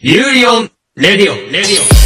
[0.00, 1.98] ユーリオンレディオンレディオン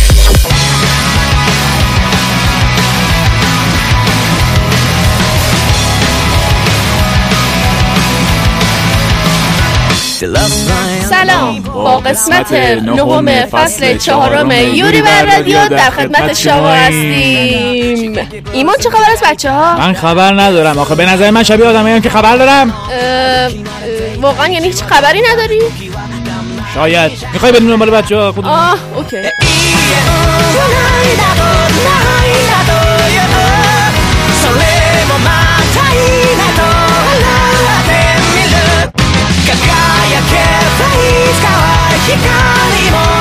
[11.11, 18.91] سلام با قسمت نهم فصل چهارم یوری بر رادیو در خدمت شما هستیم ایمان چه
[18.91, 22.37] خبر است بچه ها؟ من خبر ندارم آخه به نظر من شبیه آدمی که خبر
[22.37, 22.75] دارم
[24.21, 25.61] واقعا یعنی هیچ خبری نداری؟
[26.74, 29.18] شاید میخوای بدون دنبال بچه ها خود آه اوکی
[34.42, 34.60] それ
[35.06, 35.30] もま
[35.74, 37.20] たいいなと笑
[37.80, 37.92] って
[38.36, 38.56] みる
[39.48, 40.34] 輝け
[40.78, 41.66] ばいつかは
[42.06, 42.16] 光
[42.92, 43.21] も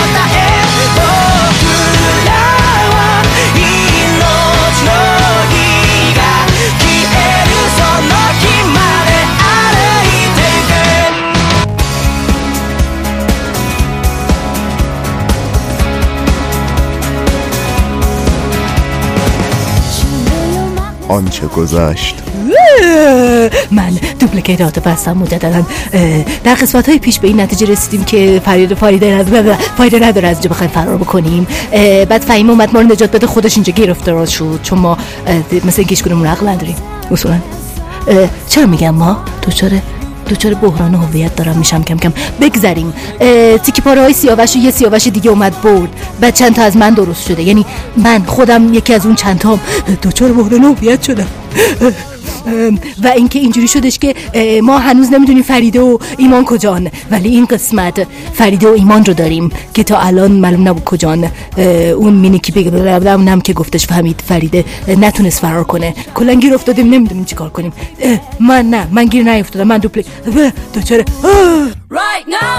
[21.11, 22.15] آنچه گذشت.
[23.71, 28.73] من دوپلیکیتات بستم مجددا اه، در قسمت های پیش به این نتیجه رسیدیم که فرید
[28.73, 29.23] فایده
[29.77, 31.47] فایده نداره از اینجا بخوایم فرار بکنیم.
[32.09, 34.59] بعد فهیم اومد ما رو نجات بده خودش اینجا گرفتار شد.
[34.63, 34.97] چون ما
[35.65, 36.75] مثل اینکه عقل نداریم.
[37.11, 37.35] اصولا.
[38.47, 39.71] چرا میگم ما؟ دچار
[40.31, 42.13] دچار بحران هویت دارم میشم کم کم.
[42.41, 42.93] بگذریم.
[43.63, 45.89] تیکی پاره های سیاوش و یه سیاوش دیگه اومد برد.
[46.19, 47.43] بعد چند تا از من درست شده.
[47.43, 47.65] یعنی
[47.97, 49.59] من خودم یکی از اون چند تا
[50.03, 51.27] دچار بحران هویت شدم.
[53.03, 54.15] و اینکه اینجوری شدش که
[54.63, 56.89] ما هنوز نمی‌دونیم فریده و ایمان کجان.
[57.11, 61.31] ولی این قسمت فریده و ایمان رو داریم که تا الان معلوم نبود کجان.
[61.97, 65.93] اون مینی کی بگه اونم که گفتش فهمید فریده نتونست فرار کنه.
[66.15, 67.73] کلا گیر افتادیم نمی‌دونیم چیکار کنیم.
[68.39, 69.77] من نه من گیر نیافتادم من
[70.73, 71.67] دوچاره آه.
[71.91, 72.55] Right now,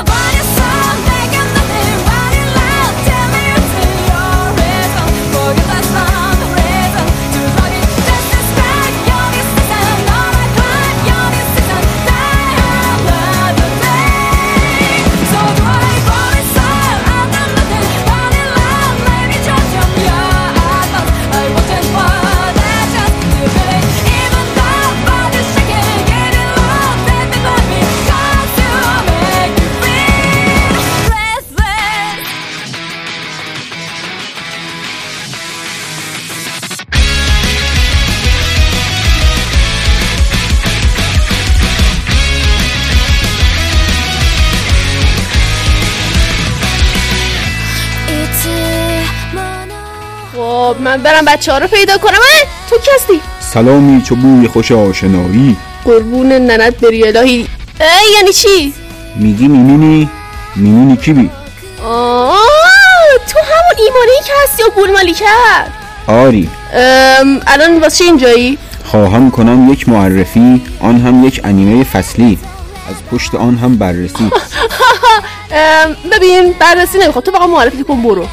[51.02, 52.18] برم بچه ها رو پیدا کنم.
[52.70, 53.20] تو کی هستی؟
[53.52, 55.56] سلامی چو بوی خوش آشنایی.
[55.84, 57.46] قربون ننت بری الهی.
[57.80, 58.74] اه یعنی چی؟
[59.16, 60.08] میگی میمینی؟
[60.56, 61.30] میمینی کی بی؟
[61.84, 62.38] آه
[63.32, 65.72] تو همون ایمانی که هستی و گول مالی کرد.
[66.06, 66.48] آری.
[67.46, 72.38] الان واسه اینجایی؟ خواهم کنم یک معرفی آن هم یک انیمه فصلی.
[72.90, 74.30] از پشت آن هم بررسی.
[76.12, 78.26] ببین بررسی نمی‌خواد تو فقط معرفی کن برو.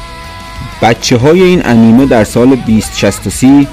[0.82, 3.66] بچه های این انیمه در سال 2063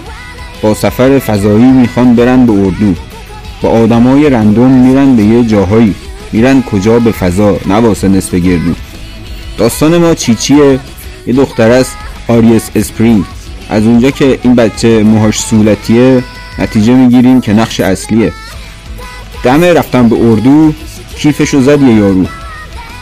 [0.61, 2.93] با سفر فضایی می‌خوان برن به اردو.
[3.61, 5.95] با آدمای random میرن به یه جاهایی.
[6.31, 8.73] میرن کجا به فضا؟ نه واسه نصف گردو.
[9.57, 10.79] داستان ما چیچیه
[11.27, 11.97] یه دختر است
[12.27, 13.23] آریس اسپرینگ.
[13.69, 16.23] از اونجا که این بچه موهاش صورتیه
[16.59, 18.33] نتیجه می‌گیریم که نقش اصلیه.
[19.43, 20.73] دم رفتن به اردو
[21.17, 22.25] کیفشو زد یه یارو.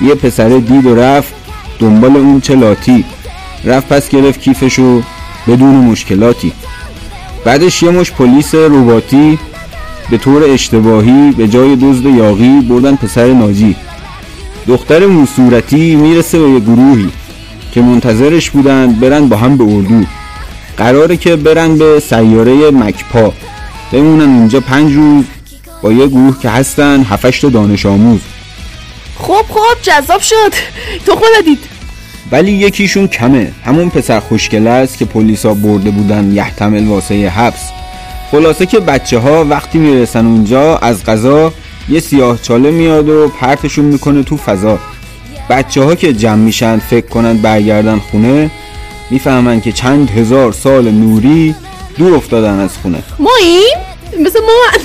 [0.01, 1.33] یه پسره دید و رفت
[1.79, 3.05] دنبال اون چه لاتی
[3.65, 5.01] رفت پس گرفت کیفشو
[5.47, 6.51] بدون مشکلاتی.
[7.45, 9.39] بعدش یه مش پلیس رباتی
[10.09, 13.75] به طور اشتباهی به جای دزد یاقی بردن پسر ناجی.
[14.67, 17.09] دختر موصورتی می‌رسه به یه گروهی
[17.71, 20.05] که منتظرش بودن برن با هم به اردو.
[20.77, 23.33] قراره که برن به سیاره مکپا.
[23.91, 25.25] بمونن اونجا پنج روز
[25.81, 28.19] با یه گروه که هستن هفتش تا دانش آموز.
[29.19, 30.53] خب خب جذاب شد.
[31.05, 31.74] تو خود دید.
[32.31, 33.51] ولی یکیشون کمه.
[33.65, 37.69] همون پسر خوشگله است که پلیسا برده بودن یحتمل واسه حبس.
[38.31, 41.53] خلاصه که بچه ها وقتی می‌رسن اونجا از غذا
[41.89, 44.79] یه سیاه چاله میاد و پرتشون می‌کنه تو فضا.
[45.49, 48.51] بچه ها که جمع میشن فکر کنن برگردن خونه
[49.09, 51.55] می‌فهمن که چند هزار سال نوری
[51.97, 53.03] دور افتادن از خونه.
[53.19, 53.75] ما این
[54.25, 54.79] مثل ما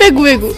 [0.00, 0.48] بگو بگو.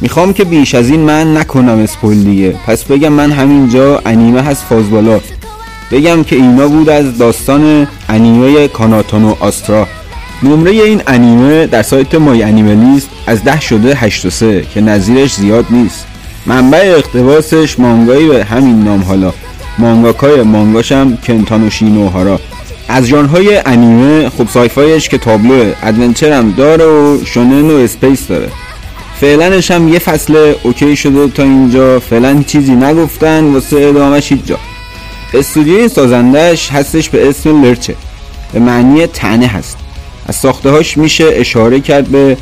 [0.00, 2.54] می‌خوام که بیش از این من نکنم اسپویل دیگه.
[2.66, 5.20] پس بگم من همینجا انیمه هست فازبالا
[5.92, 9.86] بگم که اینا بود از داستان انیمه کاناتانو آسترا.
[10.42, 14.80] نمره این انیمه در سایت مای انیمه لیست از ده شده 8 و 3 که
[14.80, 16.06] نظیرش زیاد نیست.
[16.46, 19.32] منبع اقتباسش مانگایی به همین نام حالا.
[19.78, 22.40] مانگاکای مانگاش هم کنتانو شینوهارا
[22.88, 28.26] از ژانرهای انیمه خب sci-fi ش که تابلوه adventure هم داره و شونن و space
[28.26, 28.48] داره.
[29.20, 32.00] فعلنش هم یه فصل okay شده تا اینجا.
[32.00, 34.58] فعلا چیزی نگفتن واسه ادامهش هیچ جا.
[35.34, 37.94] استودیوی سازندهش هستش به اسم لرچه
[38.52, 39.76] به معنی تنه هست.
[40.28, 42.36] از ساخته هاش میشه اشاره کرد به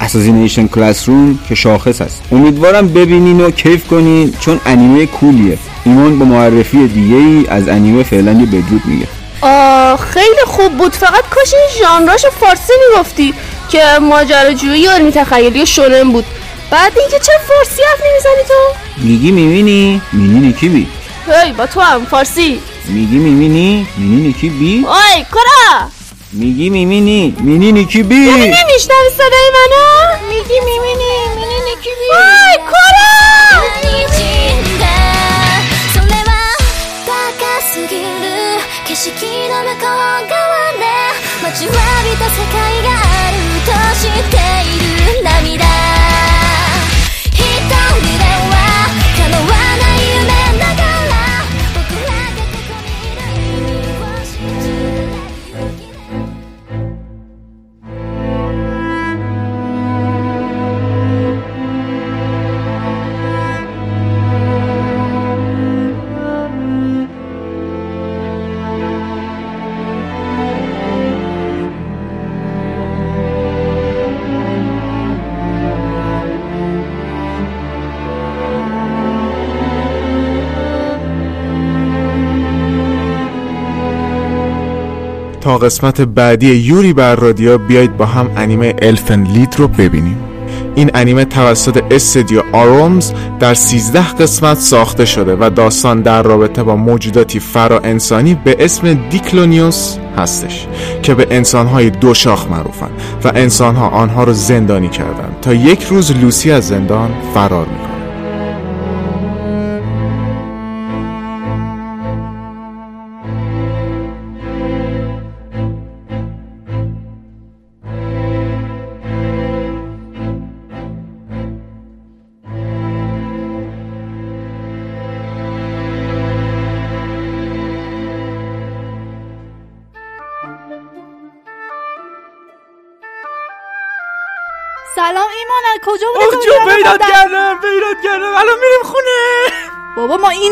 [0.00, 2.22] Assassination Classroom که شاخص هست.
[2.32, 5.58] امیدوارم ببینین و کیف کنین چون انیمه cool یه.
[5.84, 9.06] ایمان به معرفی دیگه ای از انیمه فعلا یه بدرود میگه.
[9.40, 10.92] آه خیلی خوب بود.
[10.92, 13.34] فقط کاش این ژانراشو فارسی می‌گفتی
[13.68, 16.24] که ماجراجویی و علمی تخیلی و شونن بود.
[16.70, 20.86] بعد اینکه چه فارسی حرف نمی‌زنی تو؟ میگی می‌بینی؟ می‌بینی کی بی
[21.27, 25.89] هی با تو هم فارسی میگی میبینی میبینی کی بی آی کرا
[26.31, 33.13] میگی میبینی میبینی کی بی نمیشنوی صدای منو میگی میبینی میبینی کی بی آی کرا
[33.83, 34.85] 滲んだ
[35.93, 36.31] それは
[37.05, 37.11] 高
[37.61, 38.05] すぎる
[38.87, 39.11] 景色
[39.49, 40.39] の向こう側
[40.79, 40.85] で
[41.43, 41.71] 待ちわ
[42.03, 44.36] びた世界があると知って
[85.48, 90.16] تا قسمت بعدی یوری بر رادیو بیایید با هم انیمه الفن لید رو ببینیم.
[90.74, 96.76] این انیمه توسط استدیو آرومز در 13 قسمت ساخته شده و داستان در رابطه با
[96.76, 100.66] موجوداتی فرا انسانی به اسم دیکلونیوس هستش
[101.02, 102.90] که به انسانهای دو شاخ معروفن
[103.24, 107.87] و انسانها آنها رو زندانی کردند تا یک روز لوسی از زندان فرار می‌کنه.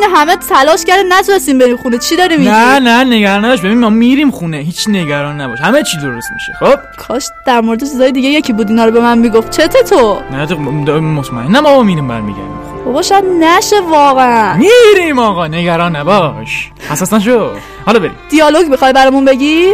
[0.03, 1.99] این همه تلاش کردیم نتونستیم بریم خونه.
[1.99, 4.57] چی داری میگی؟ نه نه نگران نباش ببین ما میریم خونه.
[4.57, 5.61] هیچ نگران نباش.
[5.61, 9.01] همه چی درست میشه خب؟ کاش در مورد چیزای دیگه یکی بود اینا رو به
[9.01, 9.51] من می‌گفت.
[9.51, 10.55] چته تو؟ نه تو
[11.01, 12.83] مطمئنم بابا میریم برمیگردیم خونه.
[12.85, 14.57] بابا شاید نشه واقعا.
[14.57, 16.71] میریم آقا نگران نباش.
[16.91, 17.51] حساس نشو.
[17.87, 18.15] حالا بریم.
[18.29, 19.73] دیالوگ می‌خوای برامون بگی؟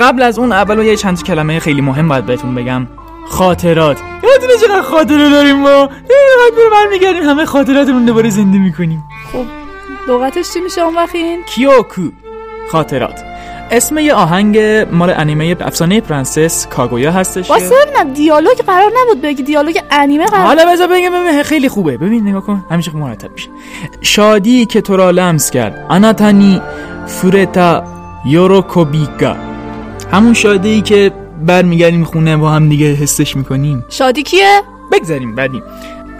[0.00, 2.86] قبل از اون اول یه چند کلمه خیلی مهم باید بهتون بگم.
[3.28, 3.98] خاطرات.
[4.22, 5.86] یادتونه چقدر خاطره داریم ما؟
[6.56, 9.04] برو برمیگردیم همه خاطراتمون دوباره زنده می‌کنیم.
[9.32, 9.44] خب
[10.08, 12.02] لغتش چی میشه اون وقت این؟ کیوکو.
[12.72, 13.20] خاطرات.
[13.70, 14.58] اسم یه آهنگ
[14.92, 17.46] مال انیمه افسانه پرنسس کاگویا هستش.
[17.48, 21.68] که- واسه ببینم دیالوگ قرار نبود بگی دیالوگ انیمه قرار حالا بذار بگم ببین خیلی
[21.68, 21.96] خوبه.
[21.96, 23.48] ببین نگاه کن همیشه مرتب میشه.
[24.00, 25.86] شادی که تو را لمس کرد.
[25.88, 26.62] あなたに
[27.06, 27.84] 触れた
[28.26, 29.36] 喜びが.
[30.12, 31.12] همون شادی که
[31.46, 33.84] برمیگردیم خونه با هم دیگه حسش می‌کنیم.
[33.88, 35.62] شادی کیه؟ بگذاریم بعدیم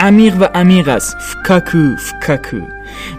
[0.00, 1.16] عمیق و عمیق است.
[1.20, 2.56] فکاکو فکاکو.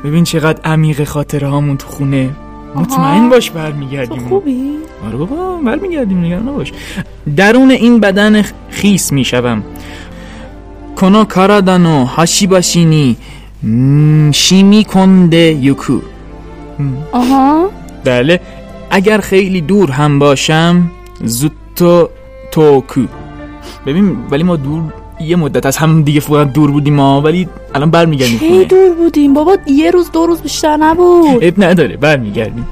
[0.04, 2.30] ببین چقدر عمیق خاطره هامون تو خونه.
[2.76, 6.74] مطمئن باش تو برمیگردیم خوبی؟ آره بابا برمیگردیم نگران نباش.
[7.36, 9.64] درون این بدن خیس می‌شوم.
[10.96, 13.18] کنو کارادانو هاشی باشینی
[14.32, 16.00] شیمی کنده یوکو.
[17.12, 17.70] آها.
[18.04, 18.40] بله
[18.90, 20.92] اگر خیلی دور هم باشم
[21.24, 22.10] زوتو
[22.52, 23.06] توکو.
[23.86, 27.92] ببین ولی ما دور یه مدت از هم دیگه فقط دور بودیم ما ولی الان
[27.92, 28.64] برمیگردیم کی خونه.
[28.64, 31.44] دور بودیم؟ بابا یه روز دو روز بیشتر نبود.
[31.44, 32.68] اب نداره برمیگردیم.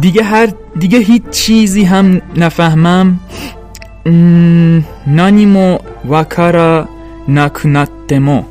[0.00, 0.48] دیگه هر
[0.78, 3.20] دیگه هیچ چیزی هم نفهمم.
[5.06, 5.78] نانیمو
[6.10, 6.88] وکارا
[7.28, 8.42] نکناتمو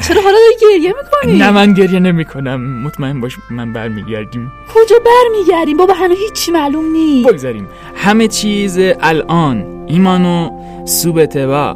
[0.00, 4.52] چرا حالا داری گریه می‌کنی؟ نه من گریه نمی کنم مطمئن باش من برمیگردیم.
[4.74, 7.28] کجا برمیگردیم؟ بابا هنوز هیچی معلوم نیست.
[7.28, 7.66] بگذاریم.
[7.96, 9.77] همه چیز الان.
[9.88, 10.50] ایمانو
[10.84, 11.74] سوبته و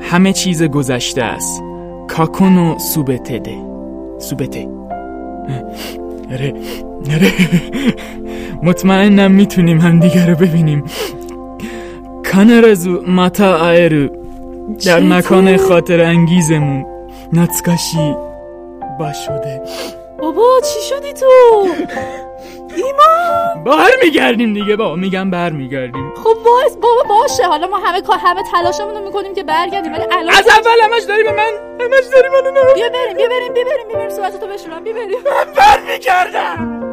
[0.00, 1.62] همه چیز گذشته است.
[2.08, 3.56] کاکونو سوبته ده.
[4.18, 4.68] سوبته.
[6.30, 6.54] اره.
[7.10, 7.32] اره.
[8.62, 10.84] مطمئنم می‌تونیم همدیگه رو ببینیم.
[12.32, 14.08] کانرزو ماتا آیرو
[14.86, 16.86] در مکان خاطر انگیزمون.
[17.32, 18.14] نتسکاشی
[18.98, 19.62] با شده.
[20.18, 21.26] بابا بابا چی شدی تو؟
[22.76, 23.64] ایمان!
[23.64, 26.14] برمیگردیم دیگه با میگم برمیگردیم.
[26.16, 27.44] خب باز بابا باشه.
[27.46, 31.02] حالا ما همه کار همه تلاشمون رو می‌کنیم که برگردیم ولی الان از اول همش
[31.02, 31.50] داری به من
[31.80, 32.74] همش داری منو نه.
[32.74, 34.84] بیا بریم بیا بریم بیا بریم بیا بریم صورتتو بشورم.
[34.84, 35.18] بیا بریم.
[35.56, 36.83] برمیگردم.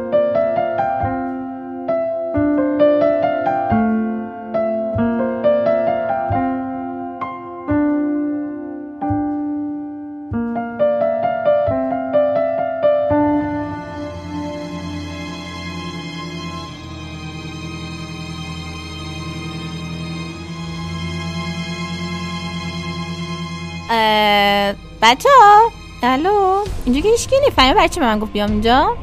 [25.02, 25.70] بچه ها
[26.02, 26.64] الو.
[26.84, 27.56] اینجا که هیچ نیست.
[27.56, 28.96] فهمه برای چی من گفت بیام اینجا؟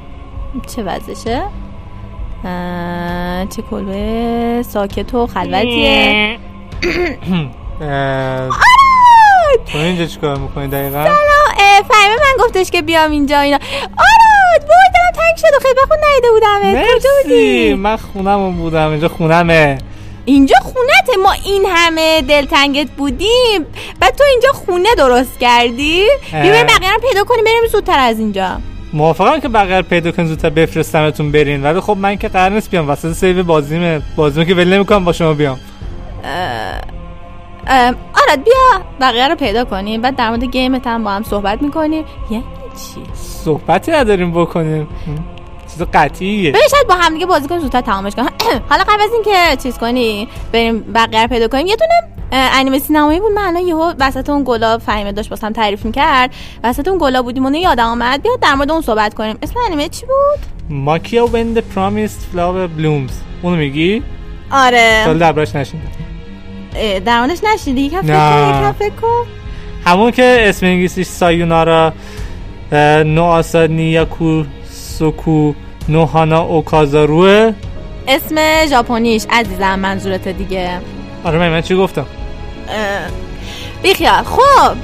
[0.76, 1.44] چه وضعشه؟
[3.56, 6.40] چه کلبه؟ ساکت و خلوتیه.
[9.66, 11.06] تو اینجا چیکار می‌کنی دقیقا؟ اه،
[11.90, 13.58] فهمه من گفتش که بیام اینجا اینا.
[13.84, 16.60] آراد دلم تنگ شد و خیلی وقت نیده بودم
[16.96, 18.90] کجا بودی؟ من خونمون بودم.
[18.90, 19.78] اینجا خونمه.
[20.26, 23.66] اینجا خونته ما این همه دلتنگت بودیم.
[24.00, 28.58] بعد تو اینجا خونه درست کردی؟ بیا بریم بقیه پیدا کنیم بریم زودتر از اینجا.
[28.94, 31.64] موافقم که بقیه پیدا کنین زودتر بفرستمتون برین.
[31.64, 32.90] ولی خب من که قرار نیست بیام.
[32.90, 35.60] وسط save بازیمه بازیمه که ول نمی‌کنم با شما بیام.
[37.68, 37.96] ام،
[38.28, 38.84] آراد بیا.
[39.02, 40.02] بقیه رو پیدا کنیم.
[40.02, 42.06] بعد در مورد game ت هم با هم صحبت می‌کنیم.
[42.32, 42.44] یعنی
[42.76, 44.88] چی؟ صحبتی نداریم بکنیم.
[45.72, 46.52] چیز قطعیه.
[46.52, 48.29] ببین شاید با هم دیگه بازی کنیم زودتر تمامش کنیم.
[48.70, 51.94] حالا قبل از اینکه چیز کنی بریم بقیه پیدا کنیم یه دونه
[52.32, 53.32] انیمه سینمایی بود.
[53.32, 56.32] من الان یهو وسط اون گلاب فهیمه داشت واسم تعریف می‌کرد.
[56.64, 58.22] وسط اون گلاب بودیم اون یادم اومد.
[58.22, 59.38] بیا در مورد اون صحبت کنیم.
[59.42, 60.40] اسم انیمه چی بود؟
[60.70, 63.14] ماکیا when the promised flower blooms.
[63.42, 64.04] اونو میگی؟
[64.52, 65.02] آره.
[65.06, 65.84] سال دربارش نشیدم
[66.76, 67.90] اه، در موردش نشیدی.
[67.90, 69.26] کن یکم فکر کن
[69.86, 71.94] همون که اسم انگلیسیش سایونارا
[73.06, 75.54] نوآسا نیاکو سوکو
[75.90, 77.54] نوهانا اوکازاروه.
[78.10, 80.70] اسم ژاپنیش عزیزم منظورت دیگه؟
[81.24, 82.06] آره من, من چی گفتم؟
[83.84, 84.24] بیخیال.
[84.24, 84.76] خب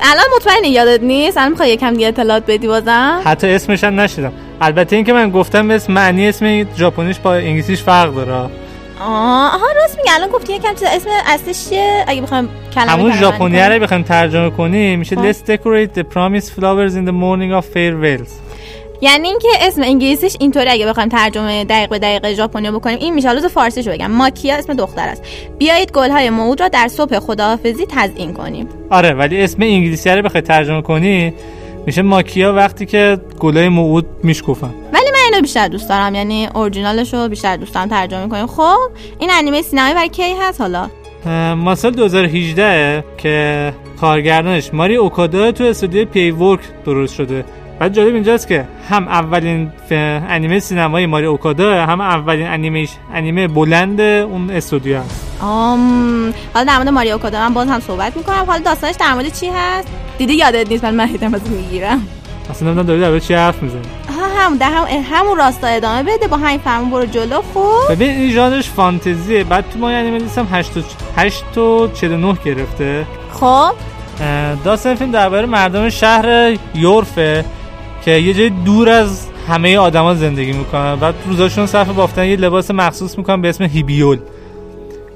[0.00, 4.32] الان مطمئنی یادت نیست؟ الان می‌خوای یکم دیگه اطلاعات بدی بازم؟ حتی اسمش هم نشیدم.
[4.60, 8.32] البته اینکه من گفتم اسم معنی اسم ژاپنیش با انگلیسیش فرق داره.
[8.32, 13.12] آه آها راست میگه الان گفتی یکم چیز اسم اصلیش چیه؟ اگه بخوایم کلمه همون
[13.12, 13.60] ژاپنی.
[13.60, 15.32] رو بخوایم ترجمه کنیم میشه خب.
[15.32, 18.47] Let's decorate the promised flowers in the morning of farewells.
[19.00, 23.40] یعنی اینکه اسم انگلیسیش اینطوری اگه بخوایم ترجمه دقیق به دقیق ژاپنی بکنیم این میشه.
[23.40, 24.10] تو فارسیشو بگم.
[24.10, 25.22] ماکیا اسم دختر است.
[25.58, 28.68] بیایید گلهای موعود را در صبح خداحافظی تزیین کنیم.
[28.90, 31.32] آره ولی اسم انگلیسی رو بخوای ترجمه کنی
[31.86, 34.74] میشه ماکیا وقتی که گلای موعود میشکوفن.
[34.92, 36.14] ولی من اینو بیشتر دوست دارم.
[36.14, 38.46] یعنی اورجینالش رو بیشتر دوست دارم ترجمه کنیم.
[38.46, 38.78] خب
[39.18, 40.88] این انیمه سینمایی برای کی هست حالا؟
[41.54, 47.44] ما سال 2018 که کارگردانش ماری اوکادا تو استودیو پی ورک درست شده.
[47.78, 54.00] بعد جالب اینجاست که هم اولین انیمه سینمایی ماری اوکادا هم اولین انیمه انیمه بلند
[54.00, 55.36] اون استودیو هست.
[55.42, 58.44] آم حالا در مورد ماریو کادا من باز هم صحبت می‌کنم.
[58.46, 62.06] حالا داستانش در مورد چی هست؟ دیدی یادت نیست من هیتم از می‌گیرم.
[62.50, 63.80] اصلا نمی‌دونم داری در چی حرف می‌زنی.
[64.18, 68.10] ها هم در هم همون راستا ادامه بده با همین فرمون برو جلو خوب؟ ببین
[68.10, 69.44] این ژانرش فانتزیه.
[69.44, 70.20] بعد تو ما انیمه
[70.52, 70.80] 8 و
[71.16, 73.06] 8 و 49 گرفته.
[73.32, 73.70] خب؟
[74.64, 77.44] داستان فیلم درباره مردم شهر یورفه.
[78.04, 82.70] که یه جای دور از همه آدما زندگی می‌کنن بعد روزاشون صرف بافتن یه لباس
[82.70, 84.18] مخصوص می‌کنن به اسم هیبیول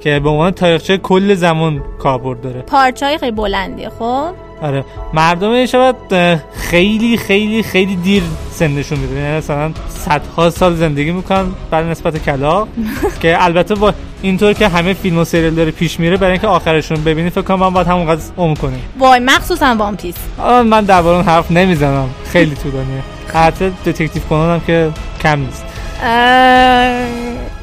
[0.00, 2.60] که به عنوان تاریخچه کل زمان کاربرد داره.
[2.60, 4.84] پارچه های خیلی بلندیه خب؟ آره.
[5.14, 5.66] مردم
[6.12, 12.24] اه، خیلی خیلی خیلی دیر سنشون میره یعنی مثلا صدها سال زندگی می‌کنن بر نسبت
[12.24, 12.68] کلاق
[13.22, 17.04] که البته با اینطور که همه فیلم و سریال داره پیش میره برای اینکه آخرشون
[17.04, 21.50] ببینی فکر کنم من باید همونقدر عمر کنیم وای مخصوصا وان پیس من اون حرف
[21.50, 22.08] نمی‌زنم.
[22.24, 23.02] خیلی طولانیه.
[23.34, 24.90] حتی دتکتیو کنان هم که
[25.22, 25.64] کم نیست.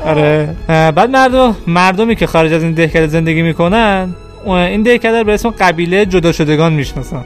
[0.05, 0.55] آره.
[0.67, 4.15] بعد مردم مردمی که خارج از این دهکده زندگی می‌کنن
[4.47, 7.23] این دهکده به اسم قبیله جدا شدگان می‌شناسن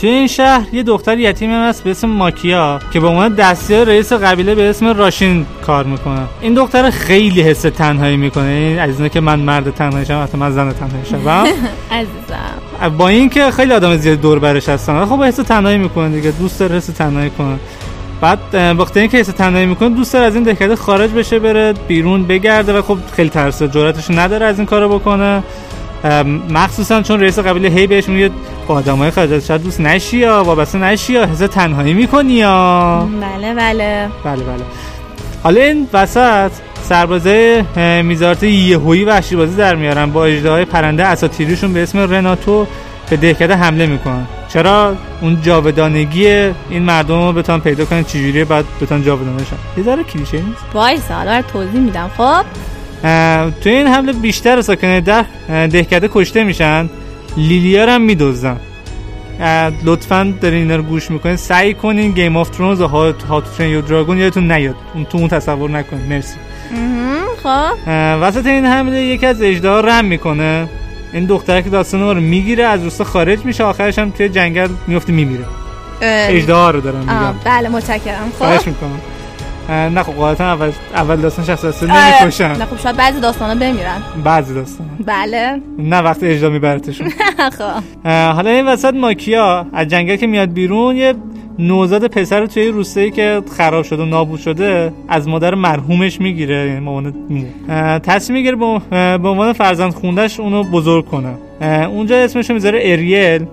[0.00, 3.86] توی این شهر یه دختر یتیم هم هست به اسم ماکیا که به عنوان دستیار
[3.86, 6.20] رئیس قبیله به اسم راشین کار می‌کنه.
[6.40, 8.44] این دختر خیلی حس تنهایی می‌کنه.
[8.44, 11.16] این از اینه که من مرد تنهاییشم حتی من زن تنهاییشم
[11.90, 12.96] عزیزم.
[12.98, 15.04] با اینکه خیلی آدم زیاد دور برش هستن.
[15.04, 16.30] خب حس تنهایی می‌کنه دیگه.
[16.30, 17.56] دوست داره حس تنهایی کنه.
[18.20, 18.38] بعد
[18.78, 22.72] وقتی اینکه حس تنهایی می‌کنه دوست داره از این دهکده خارج بشه بره بیرون بگرده
[22.78, 25.42] و خب خیلی ترسه جرأتش نداره از این کارو بکنه.
[26.50, 28.30] مخصوصا چون رئیس قبیله هی بهش میگه
[28.68, 33.08] با آدمای خارج از شهر دوست نشی یا وابسته نشی یا حس تنهایی می‌کنی یا؟
[33.20, 34.08] بله بله.
[34.24, 34.64] بله بله.
[35.42, 36.50] حالا این وسط
[36.82, 37.62] سربازای
[38.02, 40.10] میزارت یهویی وحشی بازی در میارن.
[40.10, 42.66] با اژدهای پرنده اساطیریشون به اسم رناتو
[43.10, 44.26] به دهکده حمله می‌کنن.
[44.48, 49.56] چرا؟ اون جاودانگی این مردم رو بتونن پیدا کنن چجوریه؟ بعد بتونن جاودانه شن.
[49.76, 52.10] یه ذره کلیشه نیست؟ وایسا حالا توضیح میدم.
[52.16, 52.44] خب
[53.62, 55.26] توی این حمله بیشتر ساکنای
[55.66, 56.90] دهکده کشته میشن.
[57.36, 58.56] لیلیا رو هم میدزدن
[59.84, 61.36] لطفا دارین اینا رو گوش می‌کنین.
[61.36, 64.74] سعی کنین Game of Thrones و How to Train Your Dragon یادتون نیاد.
[64.94, 66.06] اون تو اون تصور نکنین.
[66.06, 66.34] مرسی.
[67.42, 67.72] خب.
[68.22, 70.68] وسط این حمله یکی از اجدها رم می‌کنه.
[71.12, 73.64] این دختره که داستان ما رو می‌گیره از روستا خارج میشه.
[73.64, 75.44] آخرش هم توی جنگل میفته میمیره.
[76.00, 77.34] اجدها رو دارم میگم.
[77.44, 78.30] بله متشکرم.
[78.32, 78.38] خب.
[78.38, 79.00] خواهش می‌کنم.
[79.68, 82.00] نه خب قاعدتا اول اول داستان شخص اصلی آره.
[82.00, 84.02] نه نمی‌کشن خب شاید بعضی داستانا بمیرن.
[84.24, 84.86] بعضی داستان.
[85.06, 85.60] بله.
[85.78, 87.08] نه وقتی اجدا میبرتشون.
[87.58, 88.08] خب.
[88.08, 91.14] حالا این وسط ماکیا از جنگل که میاد بیرون یه
[91.58, 96.80] نوزاد پسر توی روستایی که خراب شده و نابود شده از مادر مرحومش می‌گیره یعنی
[96.80, 97.14] مامان
[97.98, 98.56] تصمیم می‌گیره
[99.18, 101.34] به عنوان فرزند خوندش اونو بزرگ کنه.
[101.86, 103.46] اونجا اسمش می‌ذاره اریل.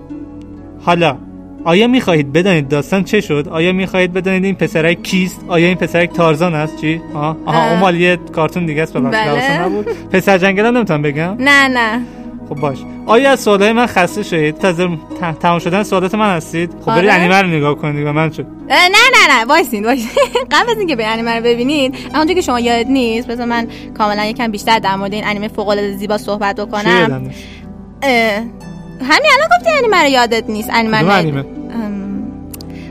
[0.84, 1.16] حالا
[1.64, 6.12] آیا می‌خواهید بدانید داستان چه شد؟ آیا می‌خواهید بدانید این پسرک کیست؟ آیا این پسرک
[6.12, 7.70] تارزان است؟ چی؟ آها آها اه.
[7.70, 9.60] اون مال یه کارتون دیگه است بله.
[9.60, 9.86] نبود.
[10.12, 12.00] پسر جنگل هم نمی‌تونم بگم؟ نه نه.
[12.48, 12.78] خب باشه.
[13.06, 14.58] آیا از سوالای من خسته شدید؟
[15.40, 17.12] تمام شدن سوالات من هستید؟ خب برید آره.
[17.12, 19.44] انیمه رو نگاه کنید و من شد نه نه نه.
[19.44, 20.08] وایسین وایسین.
[20.52, 24.24] قبل از اینکه به انیمه رو ببینید اونجا که شما یاد نیست بذار من کاملا
[24.24, 27.30] یکم بیشتر در مورد این انیمه فوق العاده زیبا صحبت بکنم.
[29.02, 31.44] همین الان گفتی انیمه رو یادت نیست انیمه انیمه؟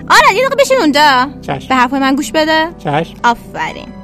[0.09, 1.29] آره یه دقیقه بشین اونجا.
[1.41, 1.67] چشم.
[1.69, 2.69] به حرفای من گوش بده.
[2.77, 3.15] چشم.
[3.23, 3.98] آفرین.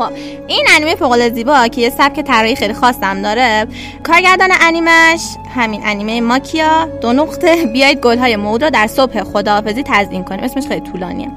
[0.00, 0.12] خب
[0.46, 3.66] این انیمه فوق زیبا که یه سبک طراحی خیلی خاصم داره.
[4.02, 5.20] کارگردان انیمش
[5.54, 6.88] همین انیمه ماکیا.
[7.00, 7.64] دو نقطه.
[7.72, 10.44] بیایید گلهای مود رو در صبح خداحافظی تزیین کنیم.
[10.44, 11.28] اسمش خیلی طولانیه.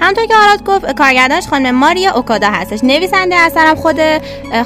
[0.00, 2.84] همونطور که آراد گفت کارگردانش خانم ماریا اوکادا هستش.
[2.84, 4.00] نویسنده اثرم خود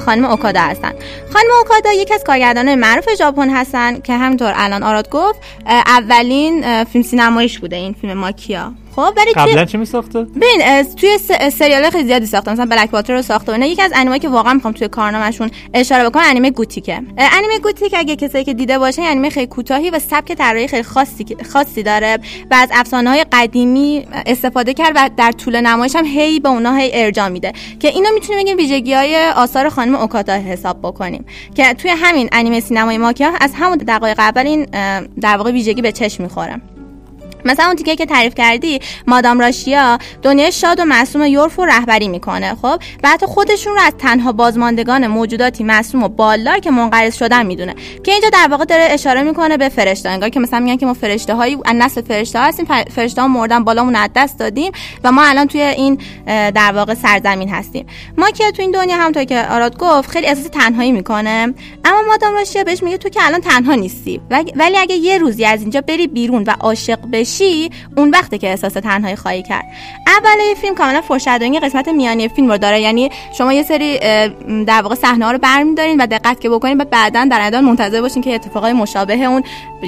[0.05, 0.91] خانم اوکادا هستن.
[1.33, 7.03] خانم اوکادا یکی از کارگردانای معروف ژاپن هستن که همینطور الان آراد گفت اولین فیلم
[7.03, 8.73] سینماییش بوده این فیلم ماکیا.
[8.97, 11.17] خب ولی قبلا چی میساخته؟ ببین توی
[11.51, 12.51] سریال خیلی زیادی ساخته.
[12.51, 13.65] مثلا بلک واتر رو ساخته و اینا.
[13.65, 17.01] یکی از انیمه که واقعا می‌خوام توی کارنامهشون اشاره بکنم انیمه گوتیکه.
[17.17, 21.25] انیمه گوتیک اگه کسایی که دیده باشه انیمه خیلی کوتاهی و سبک طراحی خیلی خاصی
[21.53, 22.17] خاصی داره
[22.51, 26.75] و از افسانه های قدیمی استفاده کرد و در طول نمایش هم هی به اونها
[26.75, 27.51] هی ارجاع میده.
[27.79, 31.25] که اینو می‌تونیم بگیم ویژگی های آثار خانم اوکادا حساب بکنیم.
[31.55, 34.65] که توی همین انیمه سینمای ماکیا از همون دقایق اول این
[35.21, 36.61] در واقع ویژگی به چشم می‌خوره.
[37.47, 42.07] مثلا اون تیکه که تعریف کردی مادام راشیا دنیای شاد و معصوم یورف رو رهبری
[42.07, 47.17] می‌کنه خب؟ و حتی خودشون رو از تنها بازماندگان موجوداتی معصوم و بالدار که منقرض
[47.17, 47.75] شدن می‌دونه.
[48.03, 50.93] که اینجا در واقع داره اشاره می‌کنه به فرشته انگار که مثلا میگن که ما
[50.93, 54.71] فرشته هایی از نسل فرشته هستیم ف- فرشته ها مردن بالامون از دست دادیم
[55.03, 57.85] و ما الان توی این در واقع سرزمین هستیم.
[58.17, 61.53] ما که تو این دنیا همونطور که آراد گفت خیلی احساس تنهایی می‌کنه.
[61.85, 64.21] اما مادام راشیا بهش میگه تو که الان تنها نیستی.
[64.55, 67.36] ولی اگه یه روزی از اینجا بری بیرون و عاشق بشی
[67.97, 69.65] اون وقته که احساس تنهایی خواهی کرد.
[70.07, 72.81] اول فیلم کاملا فورشادوینگ قسمت میانی فیلم رو داره.
[72.81, 73.99] یعنی شما یه سری
[74.65, 78.01] در واقع صحنه ها رو برمیدارین و دقت که بکنین بعد بعدا در ادامه منتظر
[78.01, 79.43] باشین که اتفاقای مشابه اون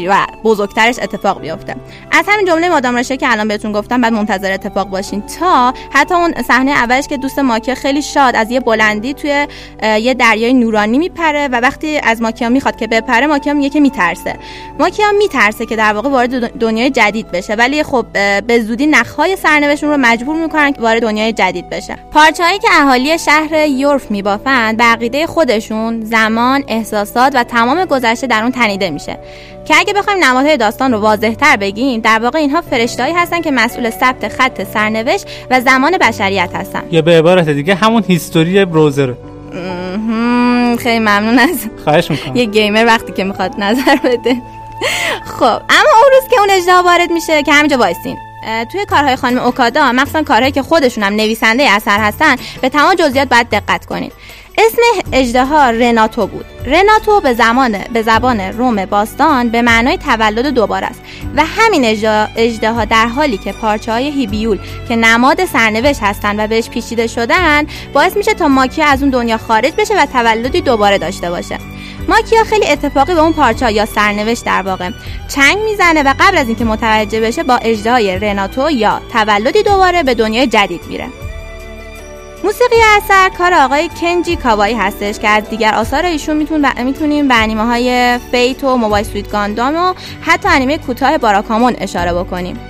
[0.07, 1.75] و بزرگترش اتفاق بیفته.
[2.12, 6.15] از همین جمله مادام راشه که الان بهتون گفتم بعد منتظر اتفاق باشین تا حتی
[6.15, 9.47] اون صحنه اولش که دوست ماکیا خیلی شاد از یه بلندی توی
[9.83, 14.35] یه دریای نورانی میپره و وقتی از ماکیا می‌خواد که بپره ماکیا میگه که میترسه.
[14.79, 17.56] ماکیا میترسه که در واقع وارد دنیای جدید بشه.
[17.56, 18.06] ولی خب
[18.48, 23.20] به زودی نخهای سرنوشتشون رو مجبور می‌کنن که وارد دنیای جدید بشه پارچه‌هایی که اهالی
[23.20, 29.20] شهر یورف میبافند به عقیده خودشون زمان احساسات و تمام گذشته در اون تنیده میشه.
[29.65, 33.89] که اگه بخوایم نمادهای داستان رو واضح‌تر بگیم در واقع اینها فرشتهایی هستن که مسئول
[33.89, 36.84] ثبت خط سرنوشت و زمان بشریت هستن.
[36.92, 39.18] یا به عبارت دیگه همون هیستوری بروزره.
[39.54, 42.36] مهم، خیلی ممنون از خواهش می‌کنم.
[42.36, 44.36] یه گیمر وقتی که می‌خواد نظر بده.
[45.39, 48.18] خب اما اون روز که اون اجدا وارد میشه که همینجا وایسین.
[48.72, 53.30] توی کارهای خانم اوکادا مخصوصا کارهایی که خودشون هم نویسنده اثر هستن به تمام جزئیات
[53.30, 54.12] باید دقت کنید
[54.58, 56.46] اسم اژدها رناتو بود.
[56.65, 61.02] رناتو به زمان به زبان روم باستان به معنای تولد دوباره است
[61.36, 61.86] و همین
[62.36, 67.68] اژدها در حالی که پارچه های هیبیول که نماد سرنوشت هستند و بهش پیچیده شدن
[67.94, 71.58] باعث میشه تا ماکیا از اون دنیا خارج بشه و تولدی دوباره داشته باشه.
[72.07, 74.89] ماکیا خیلی اتفاقی به اون پارچه یا سرنوشت در واقع
[75.27, 80.13] چنگ می‌زنه و قبل از اینکه متوجه بشه با اجدهای رناتو یا تولدی دوباره به
[80.13, 81.07] دنیای جدید میره
[82.43, 86.83] موسیقی اثر کار آقای کنجی کاوایی هستش که از دیگر آثار ایشون میتون.
[86.83, 92.13] می‌تونیم به انیمه های Fate و Mobile Suit Gundam و حتی انیمه کوتاه باراکامون اشاره
[92.13, 92.68] بکنیم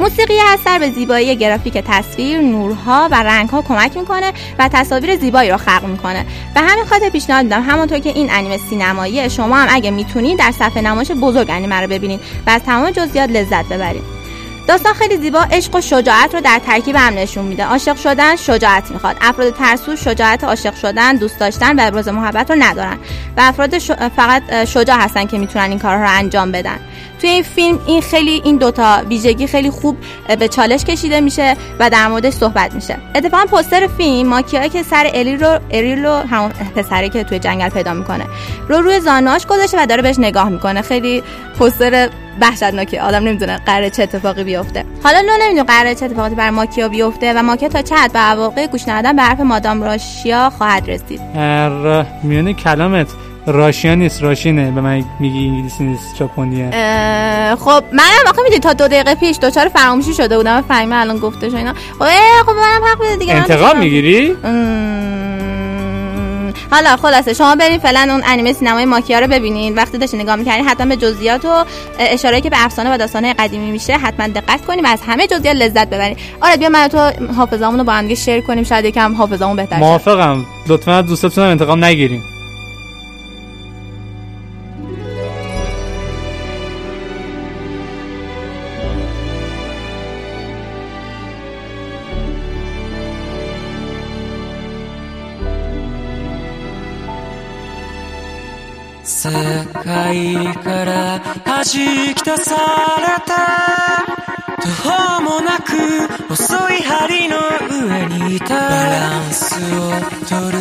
[0.00, 5.56] موسیقی اثر به زیبایی گرافیک تصویر، نورها و رنگها کمک می‌کنه و تصاویر زیبایی رو
[5.56, 6.26] خلق می‌کنه.
[6.54, 10.50] به همین خاطر پیشنهاد میدم همونطور که این انیمه سینماییه شما هم اگه می‌تونید در
[10.50, 14.17] صفحه نمایش بزرگ انیمه رو ببینید و از تمام جزئیات لذت ببرید.
[14.68, 17.64] داستان خیلی زیبا عشق و شجاعت رو در ترکیب هم نشون میده.
[17.64, 19.16] عاشق شدن شجاعت می‌خواد.
[19.20, 22.98] افراد ترسو شجاعت عاشق شدن دوست داشتن و ابراز محبت رو ندارن.
[23.36, 26.78] و افراد ش- فقط شجاع هستن که می‌تونن این کارها رو انجام بدن.
[27.20, 29.96] توی این فیلم این خیلی این دوتا ویژگی خیلی خوب
[30.38, 32.96] به چالش کشیده میشه و در موردش صحبت میشه.
[33.14, 37.68] اتفاقا پوستر فیلم ماکیا که سر الی رو اریل رو همون پسری که توی جنگل
[37.68, 38.24] پیدا می‌کنه
[38.68, 40.82] رو روی زاناش گذاشته و داره بهش نگاه می‌کنه.
[40.82, 41.22] خیلی
[41.58, 42.08] پوستر
[42.40, 44.84] وحشتناکه آدم نمی‌دونه قراره چه اتفاقی بیفته.
[45.04, 48.66] حالا لو نمی‌دونه قراره چه اتفاقی بر ماکیا بیفته و ماکیا تا حد به واقع
[48.66, 51.20] گوش ندادن به حرف مادام راشیا خواهد رسید.
[51.36, 52.04] ر...
[52.22, 53.08] میونه کلامت
[53.46, 54.70] راشیا نیست راشینه.
[54.70, 56.70] به من میگی انگلیسی نیست ژاپنیه.
[57.56, 61.50] خب منم آخه می‌دونی تا دو دقیقه پیش دچار فراموشی شده بودم فهمیدم الان گفته
[61.50, 61.72] شو اینا.
[61.72, 63.34] خب منم حق بده دیگه.
[63.34, 63.78] انتقام.
[63.78, 65.27] می‌گیری؟ ام،
[66.70, 69.74] حالا خلاصه شما برین فعلا اون انیمه سینمای ماکیا رو ببینین.
[69.74, 71.64] وقتی داشتین نگاه می‌کردین حتما به جزئیات و
[71.98, 75.56] اشاره که به افسانه و داستانه قدیمی میشه حتما دقت کنیم و از همه جزئیات
[75.56, 79.56] لذت ببرید آره بیا من تو حافظمون رو با هم شیر کنیم شاید یکم حافظمون
[79.56, 79.80] بهتر شه.
[79.80, 80.46] موافقم.
[80.66, 82.24] لطفا از دوستاتونم انتقام نگیریم
[99.08, 99.30] 世
[99.72, 102.56] 界から弾き出さ
[103.00, 104.04] れた
[104.60, 105.72] 途方もなく
[106.28, 107.38] 細い針の
[107.70, 109.92] 上にいたバランスを
[110.28, 110.60] 取る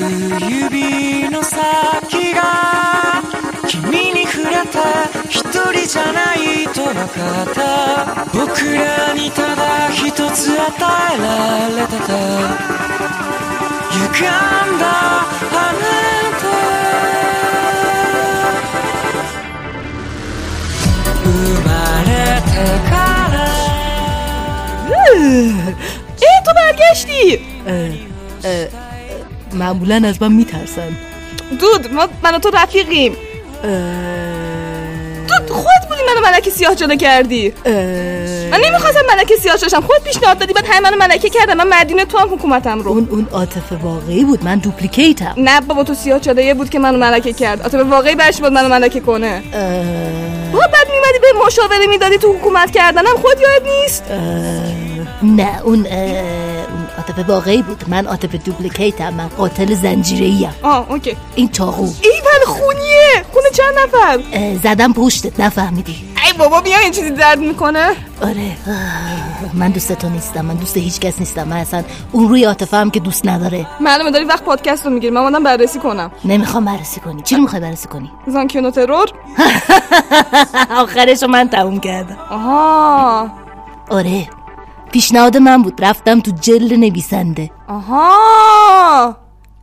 [0.50, 3.22] 指の先が
[3.68, 7.04] 君に触れた一人じゃないと分か
[7.44, 10.72] った僕らにただ一つ与
[11.14, 12.08] えられてた
[13.92, 14.88] 歪んだ
[15.52, 16.07] あ
[26.22, 27.40] ای تو برگشتی
[29.54, 30.98] معمولا از من میترسن
[31.60, 33.18] دود ما من و تو رفیقیم
[35.28, 37.54] دود خود بودی منو ملکه سیاه جدا کردی
[38.52, 42.06] من نمی‌خواستم ملکه سیاه شدم خود پیشنهاد دادی بعد همه منو ملکه کردم من مدینه
[42.06, 42.92] تو هم حکومتم رو.
[42.92, 44.44] اون اون عاطفه واقعی بود.
[44.44, 45.34] من دوپلیکیتم.
[45.38, 47.72] نه بابا تو سیاه شده یه بود که منو ملکه کرد.
[47.72, 49.44] به واقعی برش بود منو ملکه کنه.
[50.54, 53.16] بابا بعد میمدی به مشاوره می‌دادی تو حکومت کردنم.
[53.22, 54.04] خود یاد نیست؟
[55.24, 56.24] نه اون اه،
[57.08, 57.84] عاطفه واقعی بود.
[57.88, 61.18] من عاطفه دوپلیکیتم من قاتل زنجیره ایم آه اوکی.
[61.36, 61.84] این چاقو.
[61.84, 63.26] ای من خونیه.
[63.34, 64.20] خونه چند نفر؟
[64.64, 65.96] زدم پشتت نفهمیدی.
[66.26, 67.88] ای بابا بیا این چیزی درد می‌کنه.
[68.22, 68.58] آره.
[69.54, 71.48] من دوست تو نیستم من دوست هیچ کس نیستم.
[71.48, 73.68] من اصلا اون روی عاطفه هم که دوست نداره.
[73.82, 75.14] معلومه داری وقت پادکست رو می‌گیری.
[75.14, 76.12] من اومدم بررسی کنم.
[76.26, 77.22] نمی‌خوام بررسی کنی.
[77.22, 79.08] چی می‌خوای بررسی کنی؟ زانکیونو ترور؟
[80.82, 82.18] آخرش من تموم کردم.
[82.32, 83.30] آها.
[83.90, 84.30] آره.
[84.92, 85.86] پیشنهاد من بود.
[85.86, 87.52] رفتم تو جلد نویسنده.
[87.70, 89.16] آها!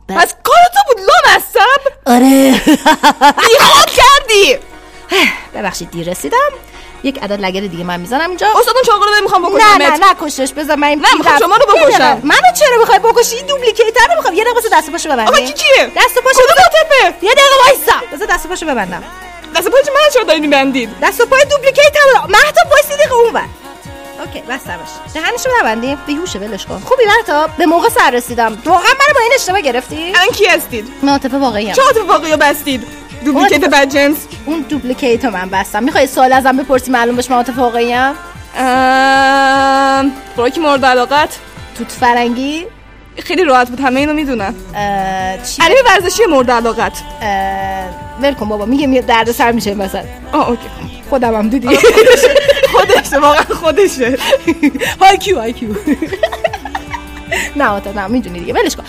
[0.07, 0.17] بله.
[0.17, 2.51] پس کار تو بود لام هستم آره.
[3.21, 4.57] بیخود کردی!
[5.55, 6.37] ببخشید دیر رسیدم.
[7.03, 8.47] یک عدد لگر دیگه من می‌زنم اینجا.
[8.59, 11.55] استاد اون چاقو رو می‌خوام بکشم نه نه نه کشش بذار من نه، می‌خوام شما
[11.55, 12.19] رو بکشم.
[12.23, 14.33] منو چرا می‌خوای بکشی؟ این دوپلیکیتر رو می‌خوام.
[14.33, 16.39] یه دقیقه دست پاشو ببندی آقا کی کیه؟ دست پاشو.
[16.39, 18.15] عاطفه یه دقیقه وایسا.
[18.15, 19.03] بذار دست پاشو ببندم.
[19.55, 22.21] دست پای من چرا داری میبندید؟ دست پای duplicator رو.
[22.29, 23.45] مهتاب وایسا یه دقیقه اون بر
[24.19, 26.81] okay بس باش دهنشو ببندیم بیهوشه ولش کن.
[26.85, 28.57] خوبی مهتاب به موقع سر رسیدم.
[28.65, 32.35] واقعا منو با این اشتباه گرفتی؟ الان کی هستید؟ من عاطفه واقعی چه عاطفه واقعی
[32.35, 32.83] بستید؟
[33.25, 35.83] duplicate بدجنس اون duplicate رو من بستم.
[35.83, 38.15] می‌خوای سوال ازم بپرسی معلوم بشه من عاطفه واقعی ام؟
[38.57, 41.37] ام، خوراکی مورد علاقت؟
[41.77, 42.65] توت فرنگی؟
[43.23, 44.55] خیلی راحت بود همه اینو می‌دونن.
[45.61, 46.93] انیمه ورزشی مورد علاقت.
[48.21, 50.69] ول کن بابا میگه می درد سر میشه وسط آه اوکی.
[51.09, 51.79] خودم هم دیدی.
[52.67, 54.17] خودشه واقعا خودشه.
[55.01, 55.69] های کیو های کیو.
[57.55, 58.83] نه آتا نه می‌دونی دیگه ولش کن.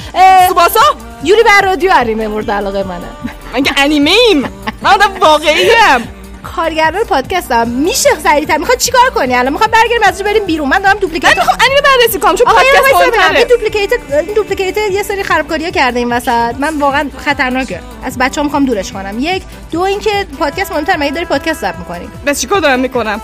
[0.49, 0.81] سوباسا؟
[1.25, 3.07] یوری بر رادیو انیمه مورد علاقه منه.
[3.53, 4.41] من که انیمه ایم
[4.83, 6.16] من آدم واقعیم.
[6.57, 10.69] کارگردان پادکستم میشه سریعتر می‌خواد چیکار کنی الان می‌خوام برگردیم از بریم بیرون.
[10.69, 15.03] من دارم من دوپلیکیت می‌خوام انیمه بررسی کنم چون پادکست این دوپلیکیت این دوپلیکیت یه
[15.03, 16.55] سری خرابکاری‌ها کرده این وسط.
[16.59, 19.17] من واقعا خطرناکه از بچه‌ها می‌خوام دورش کنم.
[19.19, 19.43] یک.
[19.71, 20.97] دو اینکه پادکست مهمتر.
[20.97, 23.21] مگه داری پادکست ضبط می‌کنی؟ بس چیکار دارم می‌کنم؟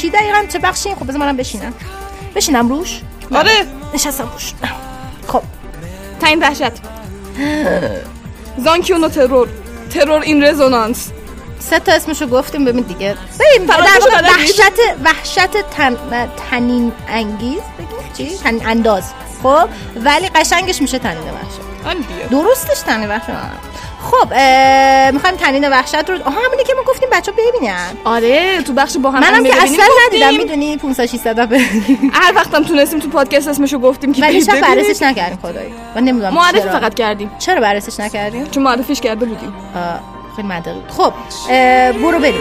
[0.00, 1.74] چی دقیقاً؟ چه بخشی؟ خب بذار منم بشینم.
[2.34, 3.00] بشینم روش؟
[3.34, 3.50] آره.
[3.94, 4.52] نشستم روش.
[5.28, 5.42] خب.
[6.20, 6.72] تعیین وحشت.
[8.58, 9.48] زانکیونو ترور.
[9.94, 11.08] ترور این رزونانس.
[11.60, 13.16] سه تا اسمشو گفتیم ببین دیگه.
[13.40, 14.22] ببین در واقع.
[14.22, 14.72] وحشت
[15.04, 15.96] وحشت تن...
[16.50, 17.60] تنین انگیز.
[17.78, 19.04] بگیم چی؟ تنین انداز.
[19.42, 22.30] خب؟ ولی قشنگش میشه تنین وحشت.
[22.30, 23.30] درستش تنین وحشت.
[24.02, 24.26] خب
[25.14, 27.86] می‌خوایم تنین وحشت رو آها همونی که ما گفتیم بچه ببینن.
[28.04, 29.84] آره تو بخش با هم منم که اصلا.
[30.06, 30.34] ندیدم.
[30.36, 31.58] می‌دونی 500 600 دفعه
[32.12, 34.60] هر وقتم تونستیم تو پادکست اسمشو گفتیم که ولی شب.
[34.60, 35.74] بررسیش نکردیم خدایی.
[35.94, 36.68] من نمی‌دونم معرفی.
[36.68, 37.30] فقط کردیم.
[37.38, 39.54] چرا بررسیش نکردیم؟ چون معرفیش کرده بودیم.
[39.74, 40.00] آه،
[40.40, 40.82] خیلی منطقی.
[40.88, 41.12] خب
[42.02, 42.40] برو بریم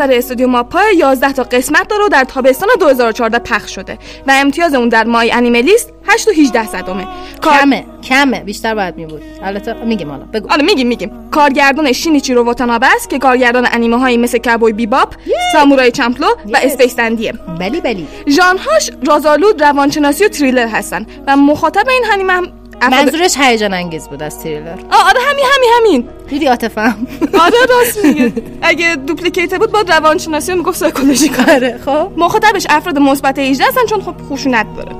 [0.00, 4.74] اثر استودیو ماپا 11 تا قسمت داره و در تابستان 2014 پخش شده و امتیاز
[4.74, 7.06] اون در MyAnimeList 8 و 18 صدمه.
[7.40, 7.52] کار...
[7.52, 10.52] کمه کمه بیشتر باید می بود البته میگیم حالا بگو.
[10.52, 11.10] آره میگیم میگیم.
[11.30, 15.14] کارگردان شینیچیرو واتانابه است که کارگردان انیمه هایی مثل Cowboy Bebop،
[15.52, 16.56] Samurai Champloo و.
[16.62, 17.32] Space Dandy یه.
[17.32, 18.08] بلی بلی.
[18.28, 22.46] ژانرهاش رازآلود، روانشناسی و تریلر هستن و مخاطب این انیمه هم
[22.82, 24.70] منظورش هیجان انگیز بود از تریلر.
[24.90, 26.08] آره همین همین همین.
[26.28, 26.96] دیدی عاطفم
[27.44, 32.10] آره راست میگه اگه duplicate بود با روانشناسی رو می‌گفت سایکولوژی آره خب.
[32.16, 34.96] مخاطبش افراد مثبت 18 هستن چون خب خشونت داره.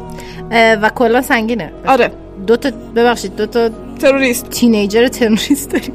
[0.83, 1.73] و کلا سنگینه.
[1.87, 2.13] آره.
[2.47, 4.51] دو تا ببخشید دو تا تروریست.
[4.51, 5.93] teenager تروریست داریم.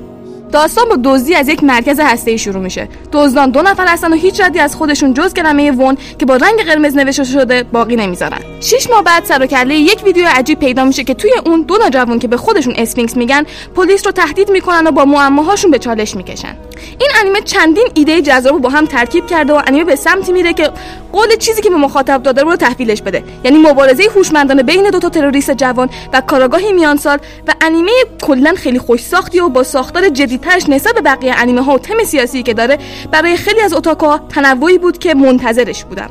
[0.54, 2.88] داستان با دزدی از یک مرکز هسته‌ای شروع میشه.
[3.12, 6.60] دزدان دو نفر هستن و هیچ ردی از خودشون جز کلمه ون که با رنگ
[6.66, 8.40] قرمز نوشته شده باقی نمی‌ذارن.
[8.62, 11.78] شش ماه بعد سر و کله یک ویدیو عجیب پیدا میشه که توی اون دو
[11.78, 13.44] نوجوان که به خودشون اسفینکس میگن
[13.76, 16.56] پلیس رو تهدید می‌کنن و با معماهاشون به چالش می‌کشن.
[17.00, 20.70] این انیمه چندین ایده جذاب با هم ترکیب کرده و انیمه به سمتی میره که
[21.12, 23.24] قول چیزی که به مخاطب داده رو تحویلش بده.
[23.44, 28.80] یعنی مبارزه هوشمندانه بین دو تا تروریست جوان و کاراگاهی میانسال و انیمه کلا خیلی
[28.80, 30.10] خوش ساختی و با ساختار
[30.44, 32.78] جدیدترش نسبت به بقیه انیمه ها و تم سیاسی که داره
[33.12, 36.10] برای خیلی از اتاکا تنوعی بود که منتظرش بودم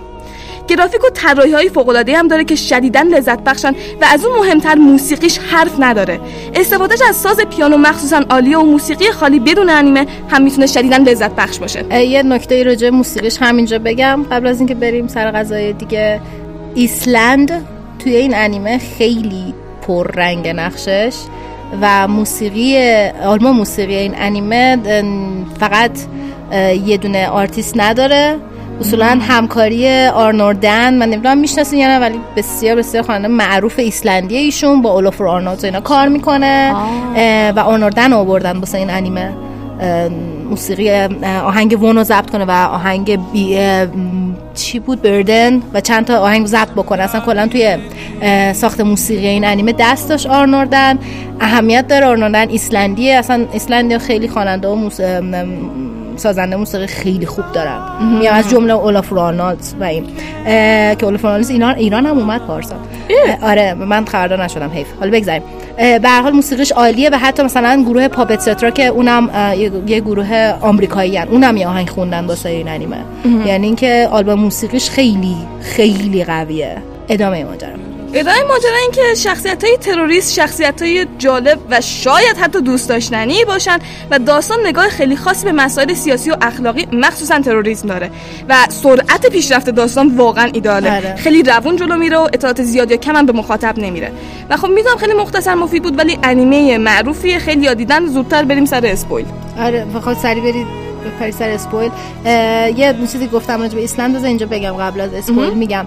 [0.69, 4.39] گرافیک و طراحی های فوق العاده هم داره که شدیداً لذت بخشن و از اون
[4.39, 6.21] مهمتر موسیقیش حرف نداره.
[6.55, 11.31] استفادهش از ساز پیانو مخصوصا عالیه و موسیقی خالی بدون انیمه هم می‌تونه شدیداً لذت
[11.31, 12.05] بخش باشه.
[12.05, 14.27] یه نکته راجع به موسیقیش همینجا بگم.
[14.31, 16.21] قبل از اینکه بریم سر قضایای دیگه
[16.75, 17.67] ایسلند
[17.99, 19.55] توی این انیمه خیلی
[19.87, 21.15] پر رنگ نقشش.
[21.81, 22.79] و موسیقی
[23.25, 24.79] آلبوم موسیقی این انیمه
[25.61, 25.91] فقط
[26.87, 28.37] یه دونه آرتیست نداره.
[28.81, 34.37] اصولا همکاری آرنور دن من نمی‌دونم می‌شناسین یا نه ولی بسیار بسیار خواننده معروف ایسلندی
[34.37, 36.75] ایشون با اولافور آرنالدز اینا کار می‌کنه.
[37.57, 39.33] و آرنوردن آوردن واسه این انیمه.
[40.51, 40.91] موسیقی
[41.25, 43.59] آهنگ ون رو ضبط کنه و آهنگ بی
[44.55, 47.03] چی بود؟ بردن و چند تا آهنگ ضبط بکنه.
[47.03, 47.77] اصلا کلا توی
[48.53, 50.99] ساخت موسیقی این انیمه دست داشت آرنوردن
[51.41, 53.15] اهمیت داره آرنوردن ایسلندیه.
[53.15, 55.01] اصلا ایسلندی خیلی خواننده و موس...
[56.23, 57.79] سازنده موسیقی خیلی خوب دارن
[58.21, 60.05] میام از جمله اولاف رونالد و این.
[60.97, 62.79] که اولاف رونالد ایران ایران هم اومد پارسال
[63.43, 64.87] آره من خبردار نشدم حیف.
[65.01, 65.43] حالا بگذاریم.
[65.77, 69.31] به هر حال موسیقیش عالیه و حتی مثلا گروه پاپت سترا که اونم
[69.87, 71.19] یه گروه آمریکایی.
[71.19, 72.97] اونم یه آهنگ خوندن واسه این انیمه
[73.47, 76.77] یعنی اینکه آلبوم موسیقیش خیلی خیلی قویه.
[77.09, 77.71] ادامه ماجرا
[78.15, 83.45] ادامه ماجرا این که شخصیت های تروریست شخصیت های جالب و شاید حتی دوست داشتنی
[83.45, 83.79] باشن
[84.11, 88.11] و داستان نگاه خیلی خاصی به مسائل سیاسی و اخلاقی مخصوصا تروریسم داره
[88.49, 90.97] و سرعت پیشرفت داستان واقعا ایده‌آله.
[90.97, 91.17] آره.
[91.17, 94.13] خیلی روون جلو میره و اطلاعات زیاد یا کم هم به مخاطب نمیده.
[94.51, 98.87] و خب می‌دونم خیلی مختصر مفید بود ولی انیمه معروفی خیلیا دیدن زودتر بریم سر
[98.87, 99.27] spoil.
[99.59, 100.92] آره بخواد سری برید.
[101.05, 101.91] بپری سر spoil
[102.77, 105.87] یه چیزی گفتم راجع به ایسلند بذار اینجا بگم قبل از spoil میگم.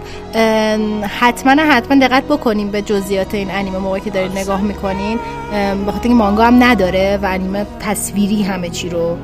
[1.20, 5.20] حتما حتما دقت بکنیم به جزئیات این انیمه موقعی که دارید نگاه می‌کنین.
[5.86, 9.18] به خاطر اینکه مانگا هم نداره و انیمه تصویری همه چی رو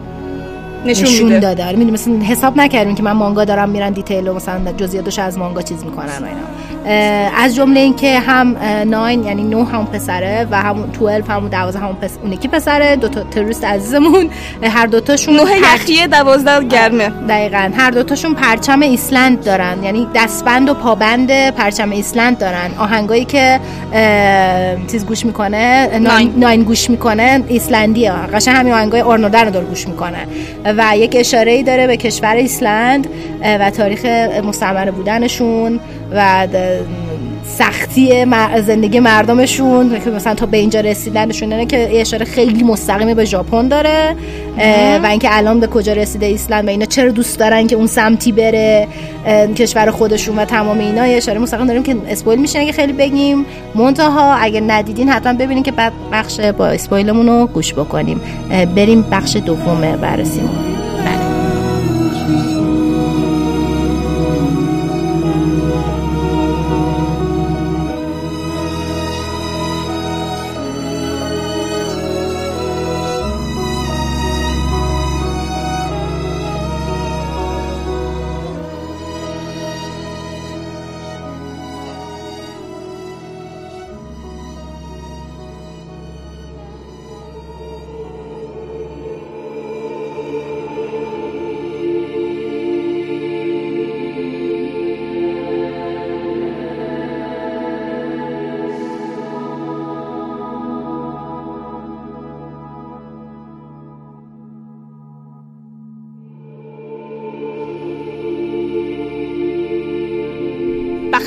[0.85, 1.39] نشون نشون, میده.
[1.39, 1.63] داده.
[1.65, 5.37] آره می‌دونی مثلا حساب نکردیم که من مانگا دارم میرن دیتیل و مثلا جزئیاتش از
[5.37, 6.41] مانگا چیز می‌کنن و اینا.
[7.37, 11.95] از جمله اینکه هم 9 یعنی 9 همون پسره و همون 12 همون 12 همون
[11.95, 14.29] پس اون یکی پسره دو تا تروریست عزیزمون.
[14.63, 17.09] هر دوتاشون نه پر- یخیه دوازده گرمه.
[17.09, 17.71] دقیقا.
[17.75, 19.83] هر دوتاشون پرچم ایسلند دارن.
[19.83, 22.69] یعنی دستبند و پابند پرچم ایسلند دارن.
[22.79, 23.59] آهنگایی که
[23.93, 26.33] اه، چیز گوش می‌کنه ناین, ناین.
[26.37, 28.11] ناین گوش می‌کنه ایسلندیه.
[28.11, 30.27] قشنگ همین آهنگای آرنودر رو داره گوش می‌کنه.
[30.77, 33.07] و یک اشاره ای داره به کشور ایسلند
[33.43, 34.05] و تاریخ
[34.43, 35.79] مستعمره بودنشون
[36.11, 36.47] و
[37.43, 38.25] سختی
[38.65, 43.25] زندگی مردمشون که مثلا تا به اینجا رسیدنشون اینه که یه اشاره خیلی مستقیمی به
[43.25, 44.15] ژاپن داره
[45.03, 48.31] و اینکه الان به کجا رسیده ایسلند و اینا چرا دوست دارن که اون سمتی
[48.31, 48.87] بره
[49.55, 51.07] کشور خودشون و تمام اینا.
[51.07, 53.45] یه اشاره مستقیم داریم که اسپویل میشه اگه خیلی بگیم.
[53.75, 58.21] منتها اگه ندیدین حتما ببینین که بعد بخش با اسپویلمون رو گوش بکنیم.
[58.75, 60.80] بریم بخش دوم بررسیمون.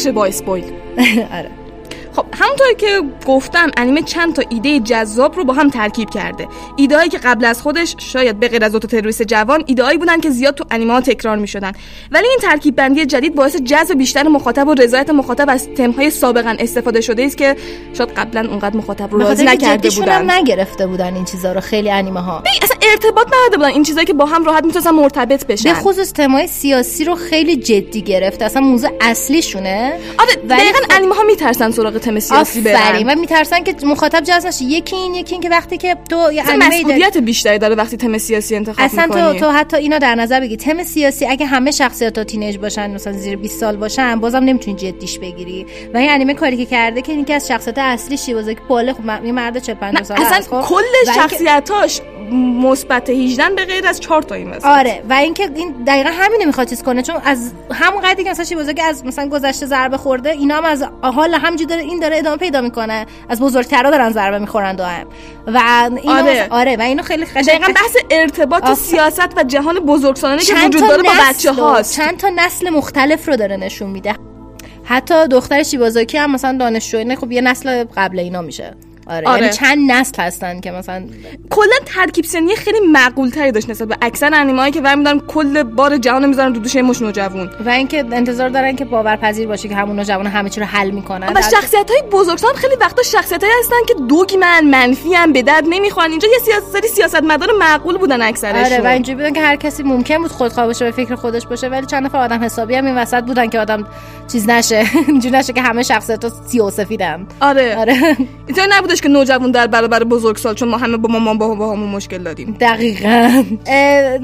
[0.04, 0.64] بخش با اسپویل.
[1.38, 1.50] آره.
[2.54, 6.48] همونطور که گفتم انیمه چند تا ایده جذاب رو با هم ترکیب کرده.
[6.76, 10.20] ایدهایی که قبل از خودش شاید به غیر از دو تا تروریست جوان ایدهایی بودن
[10.20, 11.72] که زیاد تو انیمه ها تکرار می‌شدن.
[12.10, 16.56] ولی این ترکیب بندی جدید باعث جذب بیشتر مخاطب و رضایت مخاطب از تمهای سابقا
[16.58, 17.56] استفاده شده است که
[17.98, 20.30] شاید قبلا اونقدر مخاطب رو راضی نکرده بودن.
[20.30, 24.12] نگرفته بودن این چیزا رو خیلی انیمه ها اصلا ارتباط نداده بودن این چیزایی که
[24.12, 25.72] با هم راحت می‌تونستن مرتبط بشن.
[25.72, 29.98] به خصوص تمای سیاسی رو خیلی جدی گرفته اصلا موضوع اصلیشونه.
[30.18, 33.10] آره دقیقا خب- انیمه ها میترسن سراغ تم سیاسی برن آفرین.
[33.10, 34.64] و میترسن که مخاطب جذب نشه.
[34.64, 38.56] یکی این یکی این که وقتی که تو یه مسئولیت بیشتری داره وقتی تم سیاسی
[38.56, 39.40] انتخاب اصلا تو می‌کنی.
[39.40, 43.12] تو حتی اینو در نظر بگی تم سیاسی اگه همه شخصیت ها تینیج باشن مثلا
[43.12, 45.66] زیر 20 سال باشن بازم نمی‌تونی جدیش بگیری.
[45.94, 49.24] و این انیمه کاری که کرده که اینکه از شخصیت اصلی شیوازه که باله خب
[49.24, 50.68] یه مرد 40 50 نه ساله اصلا خب.
[50.68, 52.00] کل شخصیتاش
[52.62, 55.02] مثبت 18 به غیر از 4 تا این مثلا آره.
[55.10, 57.02] و اینکه این دقیقا همینو می‌خواد چیز کنه.
[57.02, 60.84] چون از همون قدری که مثلا شیبازه از مثلا گذشته ضربه خورده اینا هم از
[61.02, 65.06] حال همینجوری داره این داره ادامه پیدا می‌کنه از بزرگترا دارن ضربه می‌خورن دو هم
[65.46, 65.60] و
[66.02, 66.46] اینو آره.
[66.50, 68.74] آره و اینو خیلی قشنگ دقیقا بحث ارتباط آفر.
[68.74, 73.36] سیاست و جهان بزرگسالانه که وجود داره با بچه هاست چند تا نسل مختلف رو
[73.36, 74.14] داره نشون میده
[74.84, 78.74] حتی دختر شیبازاکی هم مثلا دانشجوینه خب یه نسل قبل اینا میشه
[79.06, 79.42] آره, آره.
[79.42, 81.04] یعنی چند نسل هستن که مثلا
[81.50, 85.98] کلا ترکیب سنی خیلی معقول تری داشت نسبت به اکثر انیمه که ور کل بار
[85.98, 90.04] جهان می‌ذارن رو دوش مش نوجوان و اینکه انتظار دارن که باورپذیر باشه که همون
[90.04, 91.32] جوان همه چی رو حل می‌کنن.
[91.34, 96.28] و شخصیت های خیلی وقتا شخصیت هستن که دوگمن منفی هم به درد نمی‌خوان اینجا
[96.28, 100.30] یه سیاست سیاستمدار معقول بودن اکثرشون آره و اینجوری بودن که هر کسی ممکن بود
[100.30, 103.48] خودخواه باشه به فکر خودش باشه ولی چند نفر آدم حسابی هم این وسط بودن
[103.48, 103.86] که آدم
[104.32, 104.86] چیز نشه.
[105.08, 107.76] اینجوری نشه که همه شخصیت ها سیاه و سفیدن آره.
[107.78, 108.16] آره.
[108.46, 111.88] اینطوری نبودش که نوجوان در برابر بزرگسال چون ما همه با مامان با با همون
[111.88, 112.56] مشکل داریم.
[112.60, 113.44] دقیقا.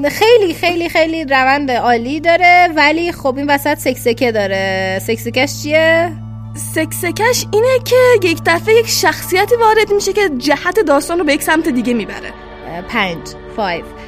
[0.09, 4.99] خیلی خیلی خیلی روند عالی داره ولی خب این وسط سکسکه داره.
[5.07, 6.11] سکسکش چیه؟
[6.75, 11.43] سکسکش اینه که یک دفعه یک شخصیتی وارد میشه که جهت داستان رو به یک
[11.43, 12.33] سمت دیگه می‌بره.
[12.89, 13.17] پنج.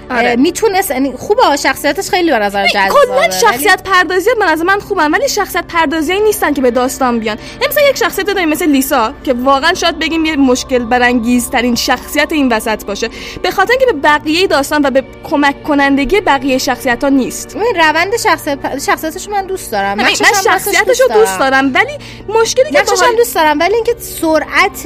[0.10, 0.36] آره.
[0.36, 5.12] می‌تونست یعنی خوبه شخصیتش خیلی به نظر جذابه کلا شخصیت پردازی به نظر من خوبن
[5.12, 7.38] ولی شخصیت پردازی نیستن که به داستان بیان.
[7.70, 12.32] مثلا یک شخصیت داریم مثل لیسا که واقعا شاید بگیم یه مشکل برانگیز ترین شخصیت
[12.32, 13.10] این وسط باشه.
[13.44, 17.76] به خاطر اینکه به بقیه داستان و به کمک کنندگی بقیه شخصیت ها نیست این
[17.76, 19.98] روند شخصیت شخصیتش من دوست دارم.
[19.98, 20.04] من
[20.44, 21.72] شخصیتش رو دوست دارم.
[21.74, 21.98] ولی
[22.42, 24.84] مشکلی که باهاش- دوست دارم ولی اینکه سرعت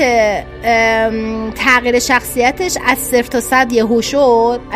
[1.55, 4.17] تغییر شخصیتش از صفر تا صد یهو شد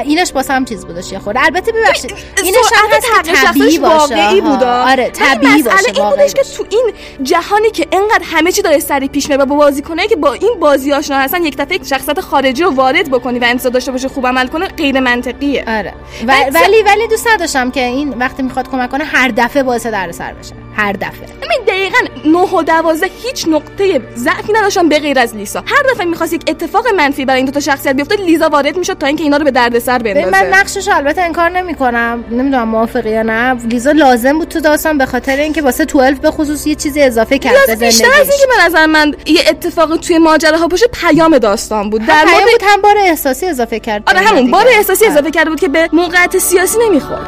[0.05, 1.43] اینش واسه هم چیز بودش یه خورده.
[1.45, 3.95] البته ببخشید اینش هم طبیعی باشه.
[3.95, 4.49] واقعی ها.
[4.49, 6.91] بوده آره طبیعی باشه این بودش که تو این
[7.23, 10.53] جهانی که انقدر همه چی داره سریع پیش میره و با بازیکنایی که با این
[10.59, 14.07] بازی آشنا هستن یک دفعه یک شخصیت خارجی رو وارد بکنی و انتظار داشته باشه
[14.07, 15.63] خوب عمل کنه غیر منطقیه.
[15.67, 15.93] آره.
[16.27, 20.33] و- ولی ولی دوست نداشتم که این وقتی می‌خواد کمک کنه هر دفعه باعث دردسر
[20.33, 20.53] بشه.
[20.75, 21.27] هر دفعه.
[21.41, 25.63] ببین دقیقا 9 و 12 هیچ نقطه ضعفی نداشتن به غیر از لیسا.
[25.65, 28.97] هر دفعه می‌خواست یک اتفاق منفی برای این دو تا شخصیت بیفته لیزا وارد می‌شد
[28.97, 30.29] تا اینکه اینا رو به دردسر بندازه.
[30.29, 32.25] من نقشش رو البته انکار نمی‌کنم.
[32.31, 33.53] نمی‌دونم موافقی یا نه.
[33.53, 37.37] لیزا لازم بود تو داستان به خاطر اینکه واسه 12 به خصوص یه چیزی اضافه
[37.37, 42.05] کرد بیشتر از اینکه به نظر من یه اتفاقی توی ماجراها باشه پیام داستان بود.
[42.05, 44.51] در مورد بود هم بار احساسی اضافه کرد آره همون.
[44.51, 45.05] بار احساسی.
[45.05, 47.27] اضافه کرده بود که به موقعیت سیاسی نمی‌خورد.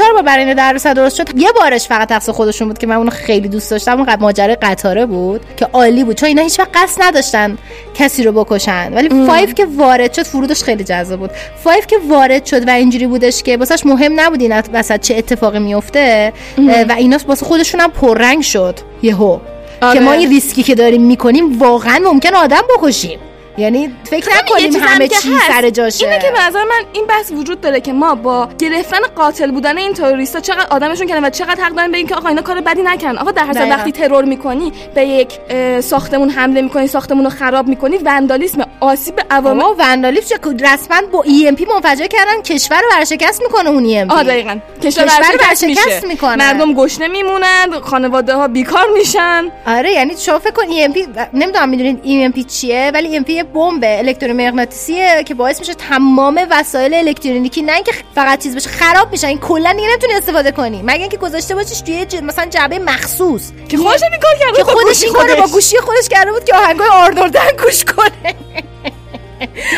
[0.00, 1.38] چهار بار برای دردسر درست شد.
[1.38, 4.00] یه بارش فقط تقصیر خودشون بود که من اونو خیلی دوست داشتم.
[4.00, 6.16] اون ماجرای قطاره بود که عالی بود.
[6.16, 7.58] چون اینا هیچ وقت قصد نداشتن
[7.94, 8.92] کسی رو بکشن.
[8.94, 11.30] ولی Five که وارد شد ورودش خیلی جذاب بود.
[11.64, 15.58] Five که وارد شد و اینجوری بودش که واسش مهم نبود این وسط چه اتفاقی
[15.58, 16.32] میفته
[16.88, 18.78] و اینا واسه خودشون هم پررنگ شد.
[19.02, 19.38] یهو.
[19.82, 19.98] آره.
[19.98, 23.18] که ما این ریسکی که داریم می‌کنیم واقعا ممکن آدم بکشیم.
[23.58, 25.38] یعنی فکر یه نکنیم همه چی.
[25.48, 28.98] سر جاشه اینه که به نظر من این بحث وجود داره که ما با گرفتن
[29.16, 32.42] قاتل بودن این تروریستا چقدر آدمشون کردن و چقدر حق دارن به اینکه آقا اینا
[32.42, 33.68] کار بدی نکردن آقا در حساب.
[33.70, 35.38] وقتی ترور می‌کنی به یک
[35.80, 41.00] ساختمون حمله می‌کنی ساختمون رو خراب می‌کنی وندالیسم آسیب به عوامل اما وندالیسم چیه رسما
[41.12, 45.04] با EMP منفجر کردن کشور رو ورشکست می‌کنه اون EMP آه دقیقا کشور
[45.48, 46.36] ورشکست می‌کنه.
[46.36, 51.06] مردم گشنه میمونن خانواده ها بیکار میشن آره یعنی شما فکر کن ای ام پی
[51.32, 55.60] نمی‌دونم می‌دونین ای ام پی چیه ولی ای ام پی یه بمب الکترومغناطیسیه که باعث
[55.60, 60.12] میشه تمام وسایل الکترونیکی نه اینکه فقط چیز بشه خراب میشن این کلا دیگه نمی‌تونی
[60.12, 60.82] استفاده کنی.
[60.82, 62.16] مگه اینکه گذاشته باشیش توی ج...
[62.16, 63.50] مثلا جعبه مخصوص.
[63.68, 65.46] که خودش این کار کرده که خودش این کارو با.
[65.46, 68.34] گوشی خودش کرده بود که آهنگای آرنوردن گوش کنه.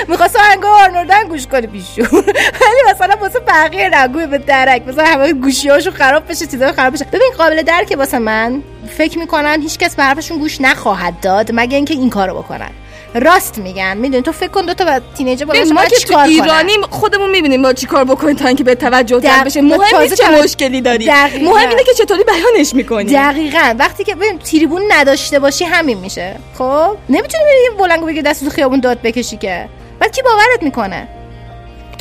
[0.09, 2.25] می‌خواست آهنگای آرنوردن گوش کنه بیشون
[2.61, 6.93] ولی مثلا واسه بقیه نگوه به درک مثلا همه گوشی هاشون خراب بشه چیزا خراب
[6.93, 7.05] بشه.
[7.05, 8.63] ببین قابل درکه واسه من.
[8.99, 12.71] فکر می‌کنن هیچکس به حرفشون گوش نخواهد داد مگه اینکه این کارو بکنن.
[13.15, 16.19] راست میگن می‌دونی؟ تو فکر کن دو تا و تینیجر با ببین، ما که تو
[16.19, 20.15] ایرانی خودمون می‌بینیم ما چی کار بکنیم تا اینکه به توجه جلب بشه مهم نیست
[20.15, 21.51] چه مشکلی داری دقیقاً.
[21.51, 23.75] مهم اینه که چطوری بیانش می‌کنی دقیقا.
[23.79, 26.37] وقتی که ببین تریبون نداشته باشی همین میشه.
[26.59, 29.69] خب؟ نمی‌تونی بری بلنگو بگی دست تو خیابون داد بکشی که.
[29.99, 31.09] بعد کی باورت می‌کنه؟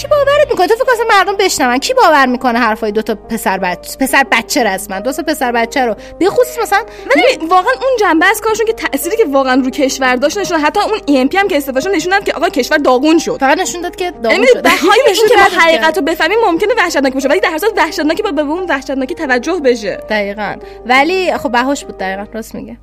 [0.02, 1.78] کی باورت می‌کنه؟ تو فکر مردم بشنون.
[1.78, 5.86] کی باور می‌کنه حرفای دو تا پسر بچه پسر بچه رسما دو تا پسر بچه
[5.86, 5.96] رو.
[6.20, 6.86] به خصوص مثلا
[7.16, 10.80] ولی واقعا اون جنبه از کارشون که تأثیری که واقعا رو کشور داشت نشون حتی
[10.80, 13.38] اون ای ام پی هم که استفاده شد نشون داد که آقا کشور داغون شد.
[13.40, 14.62] فقط نشون داد که داغون یعنی شده.
[14.62, 17.74] بهای نشون این که ما حقیقت رو بفهمیم ممکنه وحشتناک باشه ولی در هر صورت
[17.78, 19.96] وحشتناکی با به اون وحشتناکی توجه بشه.
[20.10, 20.56] دقیقا.
[20.86, 22.78] ولی خب بهاش بود دقیقا راست میگه.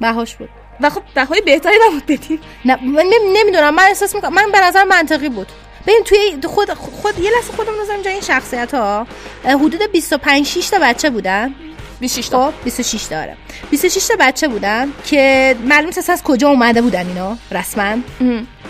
[0.00, 0.48] بهاش بود.
[0.80, 3.74] و خب بهای بهتری نبود بدیم نه من نم- نمی‌دونم.
[3.74, 5.46] من احساس می‌کنم من به نظر منطقی بود.
[5.88, 9.06] ببین توی خود خود یه لحظه خودمون بزنیم جای این شخصیت ها
[9.44, 11.54] حدود 25 6 تا بچه بودن.
[12.00, 12.50] 26 تا.
[12.50, 13.36] خب 26 داره
[13.70, 17.96] 26 تا بچه بودن که معلوم نیست از کجا اومده بودن اینا رسما.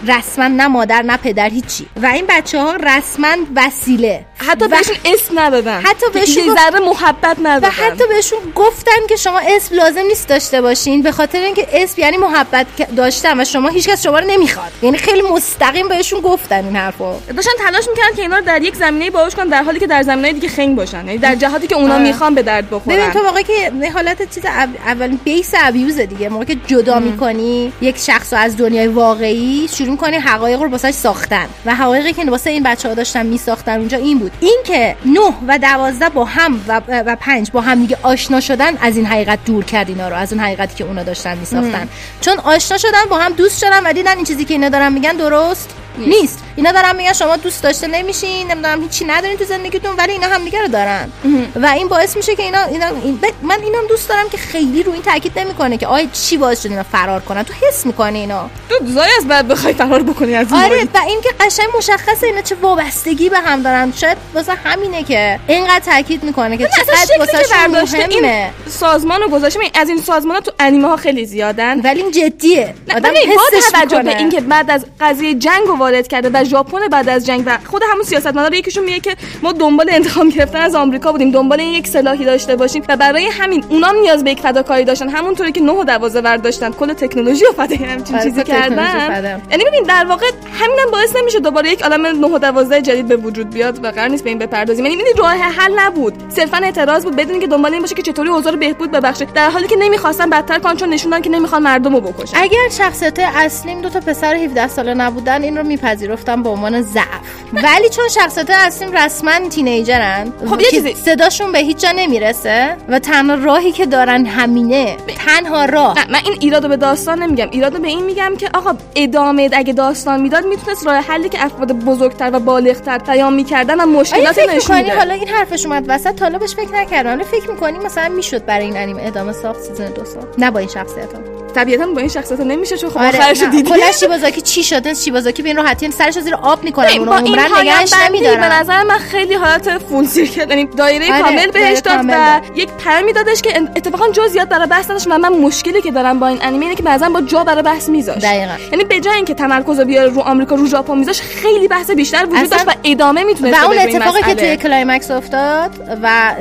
[0.06, 1.86] رسما نه مادر نه پدر هیچی.
[2.02, 4.24] و این بچه ها رسما وسیله.
[4.36, 5.80] حتی و- بهشون اسم ندادن.
[5.80, 7.68] حتی بهشون ذره محبت ندادن.
[7.68, 12.00] و حتی بهشون گفتن که شما اسم لازم نیست داشته باشین به خاطر اینکه اسم
[12.00, 14.72] یعنی محبت داشتن و شما هیچکس شما رو نمی‌خواد.
[14.82, 17.12] یعنی خیلی مستقیم بهشون گفتن این حرفو.
[17.36, 20.02] داشتن تلاش می‌کردن که اینا رو در یک زمینه باهوش کنن در حالی که در
[20.02, 21.06] زمینه دیگه خنگ باشن.
[21.06, 22.02] یعنی در جهاتی که اونا آره.
[22.02, 22.96] می‌خوان به درد بخورن.
[22.96, 27.72] ببین تو موقعی که حالت چیز اول اولین بیس ابیوزه دیگه موقعی که جدا می‌کنی
[27.80, 31.46] یک شخص رو از دنیای واقعی شروع می‌کنی حقایق رو واسش ساختن.
[31.66, 34.32] و حقایقی که واسه این بچه ها داشتن میساختن اونجا این بود.
[34.40, 38.76] این که 9 و 12 با هم و, و 5 با هم دیگه آشنا شدن
[38.76, 41.88] از این حقیقت دور کرد اینا رو از اون حقیقتی که اونا داشتن میساختن.
[42.20, 45.12] چون آشنا شدن با هم دوست شدن و دیدن این چیزی که اینا دارن میگن
[45.12, 45.74] درست.
[45.98, 46.38] نیست.
[46.56, 50.60] اینا دارن میگن شما دوست داشته نمیشین نمی‌دونم هیچی ندارین تو زندگیتون ولی اینا همدیگه
[50.60, 51.12] رو دارن.
[51.56, 54.82] و این باعث میشه که اینا, اینا این ب- من اینم دوست دارم که خیلی
[54.82, 57.42] رو این تاکید نمی‌کنه که آیا چی باعث شد اینا فرار کنن.
[57.42, 58.50] تو حس می‌کنه اینا.
[58.68, 60.88] تو زای از بعد بخوای فرار بکنی از این آره.
[60.94, 63.92] و این که قشنگ مشخصه اینا چه وابستگی به هم دارن.
[63.96, 68.50] شاید واسه همینه که اینقدر تاکید می‌کنه که چقدر واسه مهمه.
[68.68, 71.80] سازمان رو گذاشته ببین، از این سازمان ها تو انیمه ها خیلی زیادن.
[71.80, 72.74] ولی این جدیه.
[72.96, 74.18] آدم با حسش توجه به.
[74.18, 77.82] اینکه بعد از قضیه جنگ رو وارد کرده و ژاپن بعد از جنگ و خود
[77.92, 82.24] همون سیاستمدار یکیشون میگه که ما دنبال انتقام گرفتن از آمریکا بودیم دنبال یک سلاحی
[82.24, 85.08] داشته باشیم و برای همین اونام نیاز به یک فداکاری داشتن.
[85.08, 89.42] همونطوری که 9 و 12 ور داشتن کل تکنولوژی و فدای همچین آره، چیزی کردن.
[89.50, 93.16] یعنی ببین در واقع همینم باعث نمیشه دوباره یک عالم 9 و 12 جدید به
[93.16, 94.86] وجود بیاد و قرار نیست به این بپردازیم.
[94.86, 96.14] یعنی راه حل نبود.
[96.28, 99.24] صرفا اعتراض بود بدون که دنبال این باشه که چطوری اوضاع رو بهبود ببخشه.
[99.24, 102.36] در حالی که نمی‌خواستن بدتر کنن چون نشون دادن که نمی‌خوان مردم رو بکشن.
[102.36, 107.04] اگر شخصیت اصلیم دو تا پسر 17 ساله نبودن این رو میپذیرفتم به عنوان ضعف.
[107.52, 112.98] ولی چون شخصیت اصلیم رسما تینیجرن خب، یه چیزی- صداشون به هیچ جا نمی‌رسه و
[112.98, 115.98] تنها راهی که دارن همینه تنها راه.
[115.98, 117.48] نه من این ایرادو به داستان نمیگم.
[117.50, 121.72] ایرادو به این میگم که آقا ادامه اگه داستان می‌داد می‌تونست راه حلی که افراد
[121.72, 126.24] بزرگتر و بالغتر بیان می‌کردن و مشکلات نشون میده حالا این حرفش اومد وسط؟ تا
[126.24, 127.08] حالا بهش فکر نکردم.
[127.08, 130.58] حالا فکر می‌کنی مثلا می‌شد برای این انیمه ادامه ساخت season دو سال؟ نه با
[130.58, 131.20] این شخصیت ها
[131.54, 133.42] طبیعتا با این شخصیت نمیشه چون خب آره آخرش.
[133.42, 133.62] دیدی.
[133.62, 137.08] کلا شیبازاکی چی شده شیبازاکی به این راحتی سرش رو زیر آب می‌کنن ببین، اون
[137.08, 141.12] با این عمرا پایان بندی به نمیدارن نظر من خیلی حالت full circle یعنی دایره
[141.12, 142.40] آره، کامل بهش داد و.
[142.54, 145.08] یک پیامی دادش که اتفاقا جزئیات برای بحث نداشت.
[145.08, 148.26] من مشکلی که دارم با این انیمه اینه که بعضا با جا برای بحث میذاشت.
[148.26, 148.54] دقیقاً.
[148.72, 152.26] یعنی به جای اینکه تمرکز رو بیاره رو آمریکا رو ژاپن میذاشت خیلی بحث بیشتر
[152.30, 155.70] وجود داشت و ادامه می‌تونه و اون اتفاقی که توی climax افتاد
[156.02, 156.34] و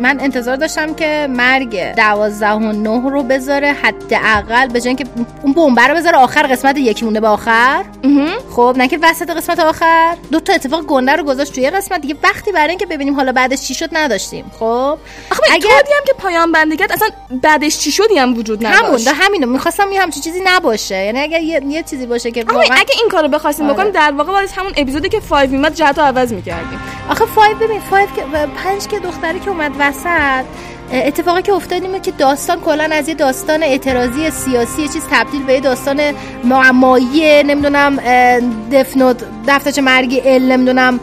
[0.00, 5.04] من انتظار داشتم که مرگ دوازده و نه رو بذاره حداقل به جای اینکه
[5.42, 7.84] اون بمب رو بذاره آخر قسمت یکی مونده به آخر.
[8.56, 10.16] خب نه که وسط قسمت آخر.
[10.32, 12.16] دو تا اتفاق گنده رو گذاشت توی قسمت دیگه.
[12.22, 14.50] وقتی برای اینکه ببینیم حالا بعدش چی شد نداشتیم.
[14.58, 14.98] خب
[15.30, 17.08] آخه اگر هم که پایان کرد اصلا
[17.42, 18.84] بعدش چی شدی هم وجود نداشت.
[18.84, 19.46] همون دا همینو.
[19.46, 20.96] می‌خواستم یه همچین چیزی نباشه.
[20.96, 23.74] یعنی اگر یه, یه چیزی باشه که واقعا اگه این کارو بخواستیم آره.
[23.74, 26.80] بکنیم در واقع باید همون اپیزودی که 5 میمد جهت عوض می‌کردیم.
[27.10, 30.44] آخه Five ببین Five که و پنج که دختری که اومد وسط
[30.92, 35.42] اتفاقی که افتاد اینه که داستان کلا از یه داستان اعتراضی سیاسی یه چیز تبدیل
[35.42, 36.00] به یه داستان
[36.44, 37.96] معمایی نمی‌دونم
[38.72, 41.00] Death Note دفترچه مرگی L نمی‌دونم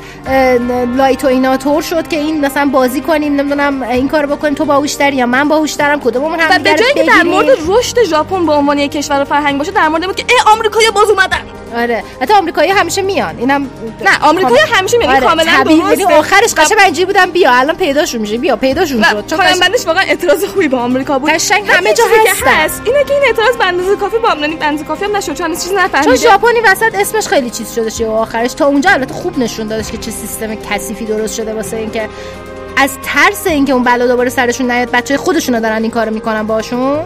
[0.97, 4.53] Light و اینا طور شد که این مثلا بازی کنیم نمی‌دونم این کارو بکنیم.
[4.53, 8.53] تو باهوشتری یا من باهوشترم؟ کدوممون هم به جای که در مورد رشد ژاپن به
[8.53, 11.60] عنوان یک کشور فرهنگ باشه در مورد بود که ای آمریکایی‌ها باز اومدن.
[11.75, 12.03] آره.
[12.21, 13.37] حتی آمریکایی همیشه میان.
[13.37, 13.69] اینم
[14.01, 15.63] نه آمریکایی همیشه میان این کاملا.
[15.63, 15.99] درسته.
[15.99, 17.31] یعنی آخرش قشنگ من بودم.
[17.31, 18.37] بیا الان پیداشون میشه.
[18.37, 21.29] بیا پیداشون شد چون بندش واقعا اعتراض خوبی به آمریکا بود.
[21.29, 22.03] قشنگ همه جا.
[22.45, 22.81] هست.
[22.85, 25.33] اینه که این اعتراض به اندازه کافی با به اندازه کافی هم نشد.
[25.33, 28.53] چون هنوز چیزی چون نفهمیده ژاپنی وسط اسمش خیلی چیز شده شه آخرش.
[28.53, 32.09] تا اونجا البته خوب نشون دادش که چه سیستم کثیفی درست شده واسه اینکه
[32.81, 36.99] از ترس اینکه اون بلا دوباره سرشون نیاد بچه خودشون دارن این کارو می‌کنن باشون.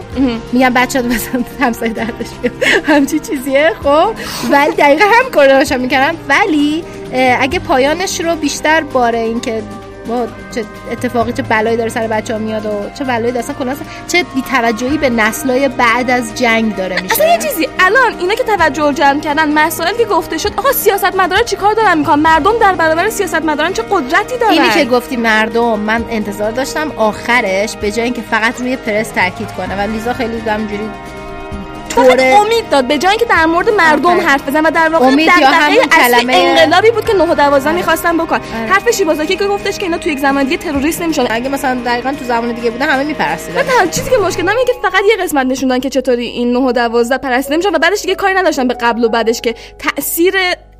[0.52, 2.26] میگن بچه رو بزن همسایه دردش
[2.88, 4.10] همچی چیزیه خب؟
[4.50, 9.62] ولی دقیقا هم کارشون می‌کنن ولی اه، اگه پایانش رو بیشتر باره اینکه
[10.08, 13.54] با چه اتفاقی چه بلایی داره سر بچه ها میاد و چه بلایی داره اصلا
[13.54, 13.74] کلا
[14.08, 17.14] چه بی‌توجهی به نسلای بعد از جنگ داره میشه.
[17.14, 21.42] اصلا یه چیزی الان اینا که توجه جلب کردن مسائلی که گفته شد آقا سیاستمدارا
[21.42, 26.04] چیکار دارن می‌کنن؟ مردم در برابر سیاستمداران چه قدرتی دارن؟ اینی که گفتی مردم من
[26.10, 30.90] انتظار داشتم آخرش به جای اینکه فقط روی پرس تاکید کنه و لیزا خیلی همجوری
[31.96, 32.84] فقط امید داد.
[32.88, 34.20] به جای اینکه در مورد مردم.
[34.20, 38.16] حرف بزن و در واقع امید اصلی کلمه- انقلابی بود که 9 و 12 می‌خواستن
[38.16, 38.34] بکن.
[38.34, 38.42] آره.
[38.68, 42.12] حرف شیبازاکی که گفتش که اینا تو یک زمان دیگه تروریست نمیشن اگه مثلا دقیقا
[42.18, 43.60] تو زمان دیگه بوده همه میپرستیدن.
[43.60, 46.58] و تنها چیزی که مشکل اینه که فقط یه قسمت نشوندن که چطوری این 9
[46.58, 50.34] و 12 پرستیده میشن و بعدش دیگه کاری نداشتن به قبل و بعدش که تاثیر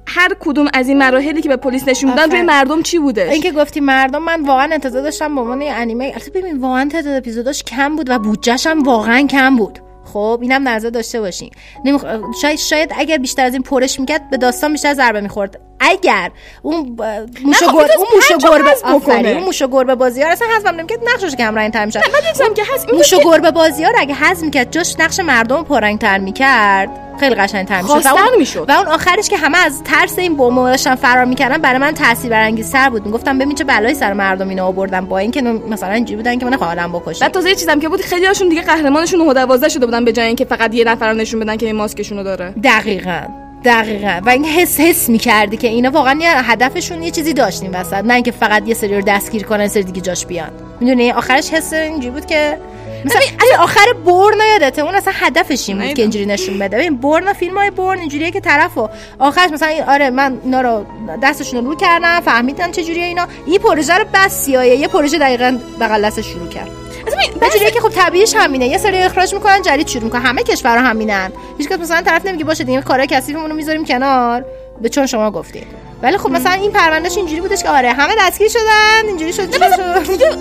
[0.09, 2.43] هر کدوم از این مراحلی که به پلیس نشون دادن روی.
[2.43, 6.05] مردم چی بوده؟ این که گفتی مردم من واقعا انتظار داشتم به عنوان انیمه.
[6.05, 9.79] البته ببین واقعا تعداد اپیزوداش کم بود و بودجهش هم واقعا کم بود.
[10.17, 11.51] خب اینم نظر داشته باشین.
[11.85, 12.05] نمیخ...
[12.43, 15.61] شاید شاید اگر بیشتر از این پرش می‌کرد به داستان بیشتر ضربه می‌خورد.
[15.81, 16.31] اگر
[16.63, 16.97] اون.
[17.45, 17.73] موش خب گر...
[17.73, 18.95] می‌تونست اون موش گربه بکنه.
[18.95, 21.99] آفرین، اون موش گربه بازی ها اصلا حذف نمی‌کرد نقشش که همراه تر می‌شد.
[21.99, 25.21] من دیدم که هست این موش گربه بازی ها رو اگه حذف می‌کرد جاش نقش
[25.21, 26.89] مردم پررنگ تر می‌کرد.
[27.21, 28.65] خیلی قشنگ تر می‌شد و اون- می‌شد.
[28.69, 32.31] و اون آخرش که همه از ترس این بمب داشتن فرار می‌کردن برای من تاثیر
[32.31, 33.07] برانگیزتر بود.
[33.07, 36.57] می‌گفتم ببین چه بلایی سر مردم اینا آوردن با اینکه مثلا اینجوری بودن که من
[36.57, 39.69] خواهرم بکشن بعد تازه یه چیزم که بود خیلی هاشون دیگه قهرمانشون 9 و 12
[39.69, 42.55] شده بودن به جای اینکه فقط یه نفر نشون بدن که این ماسکشون رو داره.
[42.65, 43.21] دقیقا.
[43.67, 44.21] دقیقا.
[44.27, 47.93] و این حس حس می‌کردی که اینا واقعا یه هدفشون یه چیزی داشتیم وسط.
[47.93, 50.51] نه اینکه فقط یه سری رو دستگیر کنن سری دیگه جاش بیان.
[50.81, 52.59] می‌دونی؟ آخرش حس اینجوری بود که
[53.05, 54.83] مثلا اصلا آخر برن یادته.
[54.83, 55.95] اون اصلا هدفش این بود.
[55.95, 56.77] که اینجوری نشون بده.
[56.77, 58.89] ببین برن فیلم های برن اینجوریه که طرفو
[59.19, 60.87] آخرش مثلا این- آره من اینا رو
[61.23, 63.27] دستشون رو رو کردم فهمیدن چه جوریه اینا.
[63.47, 66.86] این پروژه رو بس سیایه یه پروژه دقیقاً بغل شروع کرد.
[67.07, 68.67] ببین، که خب طبیعیش همینه.
[68.67, 70.23] یه سری اخراج می‌کنن جدید شروع می‌کنن.
[70.23, 71.33] همه کشورها همینن.
[71.59, 74.45] هیچ کس مثلا طرف نمیگه باشه دیگه کارهای کثیفمون رو می‌ذاریم کنار.
[74.81, 75.67] به چون شما گفتید
[76.03, 79.49] ولی خب مثلا این پروندهش اینجوری بودش که آره همه دستگیر شدن اینجوری شد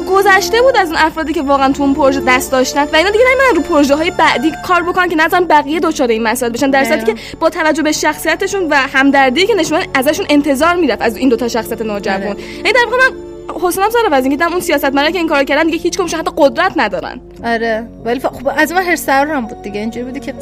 [0.09, 3.23] گذشته بود از اون افرادی که واقعا تو اون پروژه دست داشتن و اینا دیگه
[3.31, 6.69] نمیرن رو پروژه های بعدی کار بکنن که نظرم بقیه دچار این مسائل بشن.
[6.69, 11.17] در صورتی که با توجه به شخصیتشون و همدردی که نشون ازشون انتظار می‌رفت از
[11.17, 12.37] این دو تا شخصیت نوجوان.
[12.57, 13.24] یعنی در واقع من
[13.63, 16.31] حسنم سر از اینکه دم اون سیاستمدارا که این کارو کردن دیگه هیچ کدومشون حتی
[16.37, 17.19] قدرت ندارن.
[17.43, 20.33] آره ولی ف- خب از من هرس هم بود دیگه اینجوری بودی که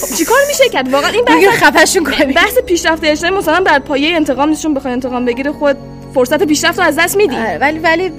[0.00, 4.16] خب چیکار میشه کرد؟ واقعا این بحث خفشون کنی بحث پیشرفت اجتماعی مثلا بر پایه
[4.16, 5.76] انتقام نیستشون بخواد انتقام بگیره خود
[6.14, 7.36] فرصت پیشرفت رو از دست میدی.
[7.36, 8.12] آره، ولی ولی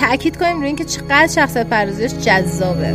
[0.00, 2.94] تاکید کنیم روی اینکه چقدر شخصیت پردازیش جذابه.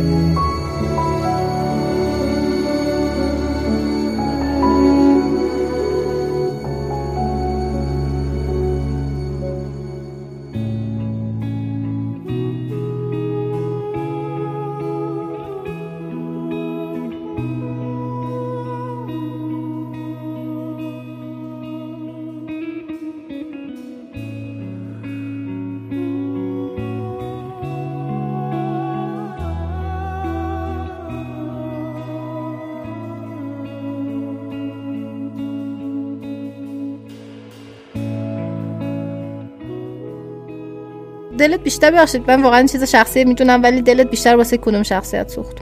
[41.38, 45.56] دلت بیشتر ببخشید من واقعا چیز شخصی می‌دونم ولی دلت بیشتر واسه کدوم شخصیت سوخت؟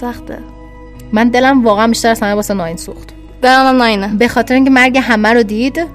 [0.00, 0.38] سخته.
[1.12, 3.08] من دلم واقعا بیشتر از همه واسه ناین سوخت.
[3.42, 4.08] دلم ناینه.
[4.08, 5.86] به خاطر اینکه مرگ همه رو دید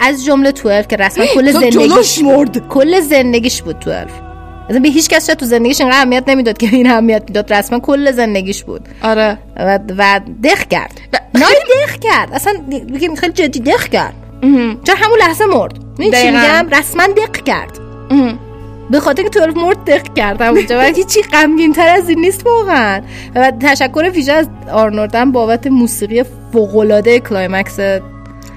[0.00, 2.68] از جمله 12 که رسما کل زندگیش مرد.
[2.68, 4.10] کل زندگیش بود 12
[4.68, 8.12] اصلا به هیچ کس تو زندگیش اینقدر اهمیت نمی‌داد که این اهمیت می‌داد رسما کل
[8.12, 8.88] زندگیش بود.
[9.02, 9.38] آره.
[9.56, 11.00] و, و دخ کرد.
[11.34, 11.54] نای
[11.84, 12.28] دخ کرد.
[12.32, 12.52] اصلا
[12.94, 14.14] بگیم خیلی جدی دق کرد.
[14.84, 16.30] چون همون لحظه مرد؟ چی.
[16.30, 17.78] میگم؟ رسما دق کرد.
[18.90, 22.46] به خاطر که 12 مرد دق کرد همونجا ولی هیچی غمگین تر از این نیست
[22.46, 23.02] واقعا.
[23.34, 27.78] و تشکر ویژه از آرنور دن بابت موسیقی فوق العاده climax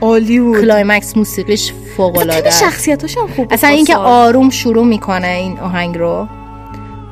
[0.02, 5.28] عالی بود climax موسیقیش فوق العاده خیلی شخصیتاش هم خوب اصلا اینکه آروم شروع می‌کنه
[5.28, 6.28] این آهنگ رو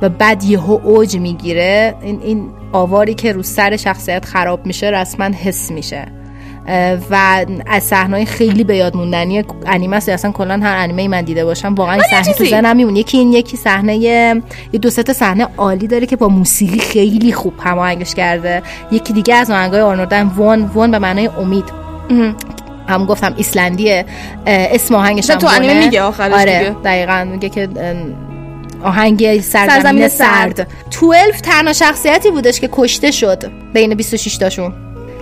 [0.02, 5.26] و بعد یهو اوج می‌گیره این این آواری که رو سر شخصیت خراب میشه رسما
[5.26, 6.08] حس میشه.
[7.10, 11.46] و از صحنه‌های خیلی به یاد موندنی انیمه است اصلا کلا هر انیمه من دیده
[11.46, 14.42] باشم واقعا صحنه تو ذهنم میمونه یکی این یکی صحنه یه
[14.82, 19.36] دو سه تا صحنه عالی داره که با موسیقی خیلی خوب هماهنگش کرده یکی دیگه
[19.36, 21.66] از آهنگای آرنوردن وون وون به معنای امید
[22.88, 24.06] هم گفتم ایسلندیه
[24.46, 25.86] اسم آهنگش هم تو انیمه.
[25.86, 26.76] میگه آخرش آره دیگه.
[26.84, 27.70] دقیقا میگه که
[28.84, 30.56] آهنگ سرزمین, سرزمین سرد.
[30.58, 30.68] سرد.
[31.02, 34.74] 12 تنها شخصیتی بودش که کشته شد بین 26 تاشون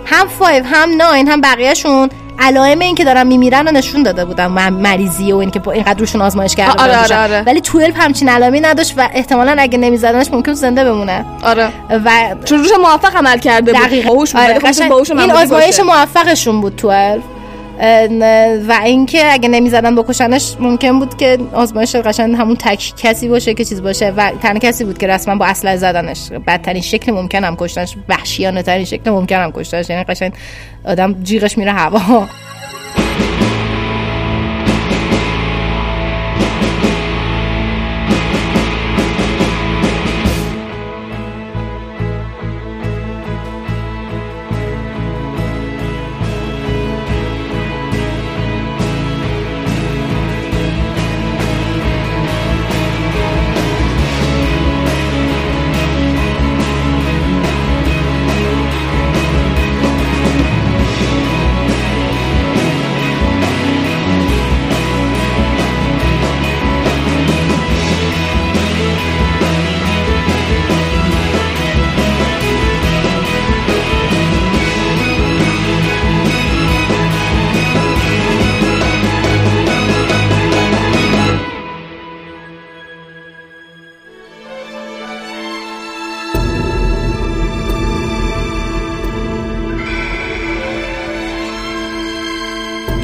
[0.06, 4.46] هم 5 هم 9 هم بقیهشون علائم این که دارن میمیرن رو نشون داده بودن
[4.46, 7.16] م- مریضی و اینکه با اینقدر روشون آزمایش کرده آره، آره،.
[7.22, 7.42] آره.
[7.46, 11.68] ولی 12 همچین علائمی نداشت و احتمالا اگه نمیزدنش ممکن زنده بمونه آره
[12.04, 12.10] و
[12.44, 14.10] چون روش موفق عمل کرده بود دقیقاً.
[14.34, 15.80] آره، باهوش این آزمایش.
[15.80, 17.33] موفقشون بود 12 اه، نه،
[18.68, 23.64] و اینکه اگه نمی‌زدن بکشنش ممکن بود که آزمایش قشنگ همون تک کسی باشه که
[23.64, 24.10] چیز باشه.
[24.16, 26.30] و تنها کسی بود که رسما با اسلحه زدنش.
[26.46, 29.90] بدترین شکل ممکن هم کشتنش وحشیانه ترین شکل ممکن هم کشتنش.
[29.90, 30.32] یعنی قشنگ
[30.84, 32.26] آدم جیغش میره هوا.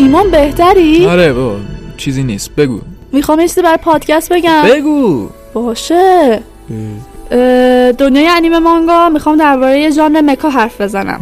[0.00, 1.56] ایمان بهتری؟ آره بابا
[1.96, 2.50] چیزی نیست.
[2.56, 2.80] بگو.
[3.12, 4.62] می‌خوام یه چیزی برای پادکست بگم.
[4.62, 5.28] بگو.
[5.54, 6.40] باشه.
[7.98, 11.20] دنیای انیمه مانگا می‌خوام درباره ژانر مکا حرف بزنم.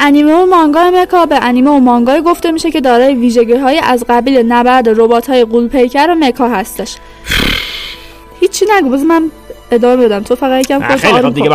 [0.00, 4.04] انیمه و مانگا مکا به انیمه و مانگای گفته میشه که دارای ویژگی های از
[4.08, 6.96] قبیل نبرد ربات های قولپیکر و مکا هستش.
[8.40, 9.30] هیچی نگو بذار من
[9.70, 10.22] ادامه بدم.
[10.22, 11.50] تو فقط یکم خیلی آروم دیگه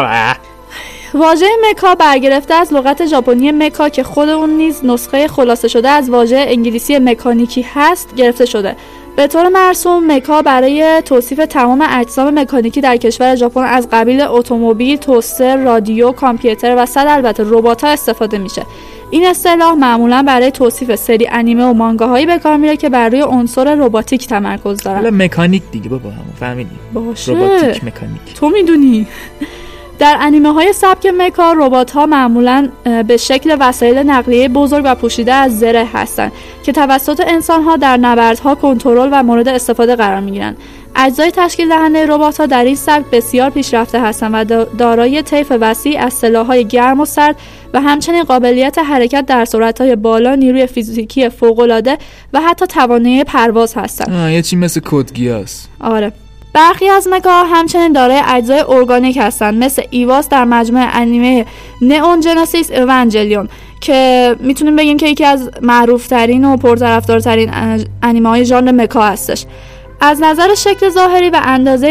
[1.16, 6.10] واژه مکا برگرفته از لغت ژاپنی مکا که خود اون نیز نسخه خلاصه شده از
[6.10, 8.76] واژه انگلیسی مکانیکی هست گرفته شده.
[9.16, 14.98] به طور مرسوم مکا برای توصیف تمام اجسام مکانیکی در کشور ژاپن از قبیل اتومبیل،
[14.98, 18.66] توستر، رادیو، کامپیوتر و صد البته ربات‌ها استفاده میشه.
[19.12, 23.22] این اصطلاح معمولا برای توصیف سری انیمه و مانگاهایی به کار میره که بر روی
[23.22, 27.32] عنصر رباتیک تمرکز حالا دارن مکانیک دیگه بابا همون فهمیدی؟ باشه.
[27.32, 28.34] رباتیک مکانیک.
[28.36, 29.08] تو می‌دونی.
[30.00, 32.70] در انیمه های سبک مکا ربات ها معمولا
[33.08, 36.32] به شکل وسایل نقلیه بزرگ و پوشیده از زره هستند
[36.64, 40.58] که توسط انسان ها در نبردها کنترل و مورد استفاده قرار می گیرند
[40.96, 45.54] اجزای تشکیل دهنده ربات ها در این سبک بسیار پیشرفته هستند و دا- دارای طیف
[45.62, 47.36] وسیع از سلاح‌های گرم و سرد
[47.74, 51.98] و همچنین قابلیت حرکت در سرعت‌های بالا، نیروی فیزیکی فوق‌العاده
[52.34, 54.32] و حتی توانایی پرواز هستند.
[54.32, 56.12] یه چی مثل کدگیاس آره.
[56.56, 61.46] برخی از مکا همچنین دارای اجزای ارگانیک هستند مثل ایواس در مجموعه انیمه
[61.82, 63.50] نئون جنسیس اونجلیون
[63.82, 67.52] که می‌تونیم بگیم که یکی از معروفترین و پرطرفدارترین
[68.04, 69.46] انیمه های ژانر مکا هستش.
[70.02, 71.88] از نظر شکل ظاهری و اندازه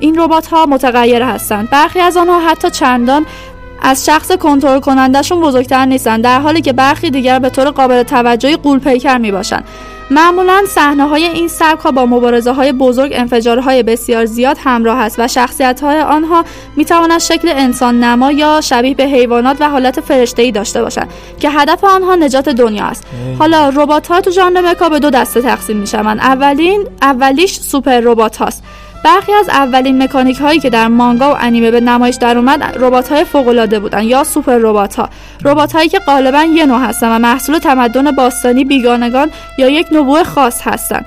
[0.00, 1.70] این ربات ها متغیر هستند.
[1.70, 3.26] برخی از آنها حتی چندان
[3.82, 8.56] از شخص کنترل کنندشون بزرگتر نیستن در حالی که برخی دیگر به طور قابل توجهی
[8.56, 9.62] قول پیکر می باشن
[10.10, 15.18] معمولا صحنه های این سبک ها با مبارزه های بزرگ انفجارهای بسیار زیاد همراه است
[15.18, 16.44] و شخصیت های آنها
[16.76, 21.08] می توانند شکل انسان نما یا شبیه به حیوانات و حالت فرشته ای داشته باشند
[21.40, 23.04] که هدف آنها نجات دنیا است.
[23.38, 28.00] حالا ربات ها تو ژانر مکا به دو دسته تقسیم می شوند اولین اولیش سوپر
[28.00, 28.62] ربات هاست.
[29.04, 33.12] برخی از اولین مکانیک هایی که در مانگا و انیمه به نمایش در اومد ربات
[33.12, 35.08] های فوق العاده بودن یا سوپر ربات ها
[35.44, 40.22] ربات هایی که غالبا یه نوع هستن و محصول تمدن باستانی بیگانگان یا یک نبوع
[40.22, 41.06] خاص هستند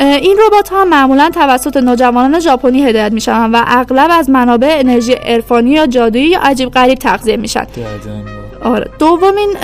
[0.00, 5.70] این ربات ها معمولا توسط نوجوانان ژاپنی هدایت میشن و اغلب از منابع انرژی عرفانی
[5.70, 7.66] یا جادویی یا عجیب غریب تغذیه میشن.
[8.64, 8.90] آره.
[8.98, 9.56] دومین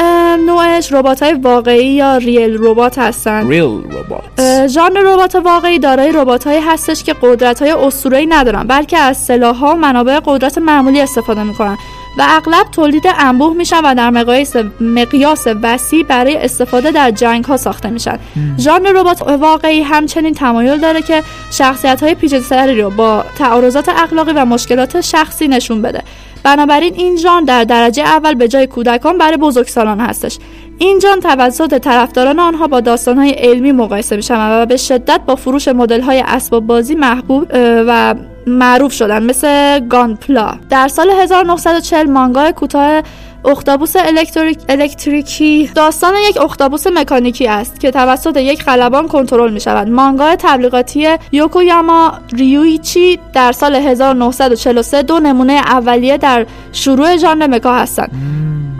[0.46, 3.48] نوعش ربات های واقعی یا ریل ربات هستن.
[3.48, 8.98] ریل ربات ژانر ربات واقعی دارای ربات هایی هستش که قدرت های اسطوره‌ای ندارن بلکه
[8.98, 11.78] از سلاح ها و منابع قدرت معمولی استفاده می‌کنن
[12.18, 17.56] و اغلب تولید انبوه میشن و در مقیاس مقیاس وسیع برای استفاده در جنگ ها
[17.56, 18.18] ساخته میشن.
[18.58, 24.44] ژانر ربات واقعی همچنین تمایل داره که شخصیت های پیچیده‌تری رو با تعارضات اخلاقی و
[24.44, 26.02] مشکلات شخصی نشون بده.
[26.42, 30.38] بنابراین این ژانر در درجه اول به جای کودکان برای بزرگسالان هستش.
[30.78, 35.68] این ژانر توسط طرفداران آنها با داستانهای علمی مقایسه میشن و به شدت با فروش
[35.68, 37.46] مدل‌های اسباب بازی محبوب
[37.86, 38.14] و
[38.46, 40.50] معروف شدن مثل گانپلا.
[40.70, 43.02] در سال 1940 مانگای کوتاه
[43.44, 49.88] اختاپوس الکتریک الکتریکی داستان یک اختاپوس مکانیکی است که توسط یک خلبان کنترل می شود
[49.88, 58.10] مانگای تبلیغاتی یوکویاما ریویچی در سال 1943 دو نمونه اولیه در شروع ژانر مکا هستند.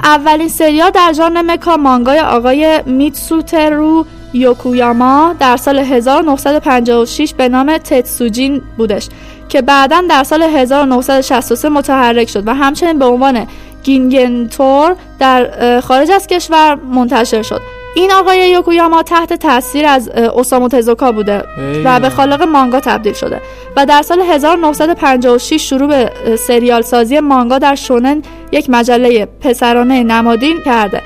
[0.05, 8.63] اولین سریال در ژانر مکا مانگای آقای میتسوترو یوکویاما در سال 1956 به نام تتسوجین
[8.77, 9.09] بودش
[9.49, 13.47] که بعدا در سال 1963 متحرک شد و همچنین به عنوان
[13.83, 17.61] گیگانتور در خارج از کشور منتشر شد.
[17.95, 21.43] این آقای یوکویاما تحت تاثیر از اوسامو تزوکا بوده
[21.85, 23.41] و به خالق مانگا تبدیل شده
[23.77, 28.23] و در سال 1956 شروع به سریال سازی مانگا در شونن
[28.53, 31.03] یک مجله پسرانه نمادین کرده.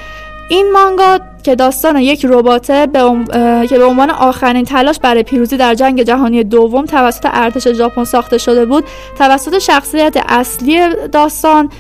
[0.49, 5.23] این مانگا که داستان یک رباته به ام- اه، که به عنوان آخرین تلاش برای
[5.23, 8.85] پیروزی در جنگ جهانی دوم توسط ارتش ژاپن ساخته شده بود
[9.19, 10.81] توسط شخصیت اصلی
[11.13, 11.71] داستان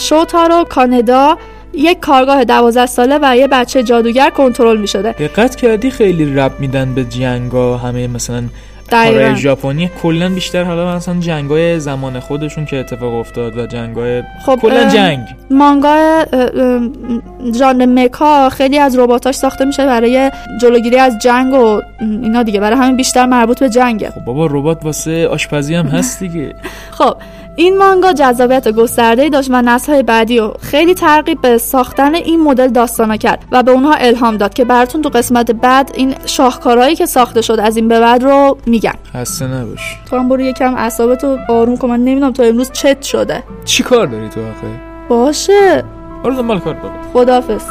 [0.00, 1.38] شوتارو کاندا
[1.72, 6.52] یک کارگاه دوازده ساله و یه بچه جادوگر کنترل می شده دقت کردی خیلی رب
[6.60, 8.42] میدن به جنگا همه مثلا.
[8.90, 9.90] کارهای ژاپنی.
[10.02, 15.20] کلا بیشتر حالا مثلا جنگای زمان خودشون که اتفاق افتاد و جنگای خب کلا جنگ.
[15.50, 16.24] مانگا
[17.58, 20.30] ژانر مکا خیلی از رباتاش ساخته میشه برای
[20.60, 22.60] جلوگیری از جنگ و اینا دیگه.
[22.60, 24.10] برای همین بیشتر مربوط به جنگه.
[24.10, 26.54] خب بابا ربات واسه آشپزی هم هست دیگه.
[26.98, 27.16] خب
[27.58, 32.68] این مانگا جذابیت گسترده داشت و نسل‌های بعدی و خیلی ترغیب به ساختن این مدل
[32.68, 37.06] داستانا کرد و به اونها الهام داد که براتون تو قسمت بعد این شاهکارهایی که
[37.06, 39.96] ساخته شد از این به بعد رو میگم خسته نباش.
[40.10, 41.88] تو هم برو یکم اعصابتو آروم کن.
[41.88, 43.42] من نمی‌دونم تو امروز چت شده.
[43.64, 44.66] چی کار داری تو آخه؟
[45.08, 45.84] باشه.
[46.24, 47.62] برو دنبال کار بابا خدافظ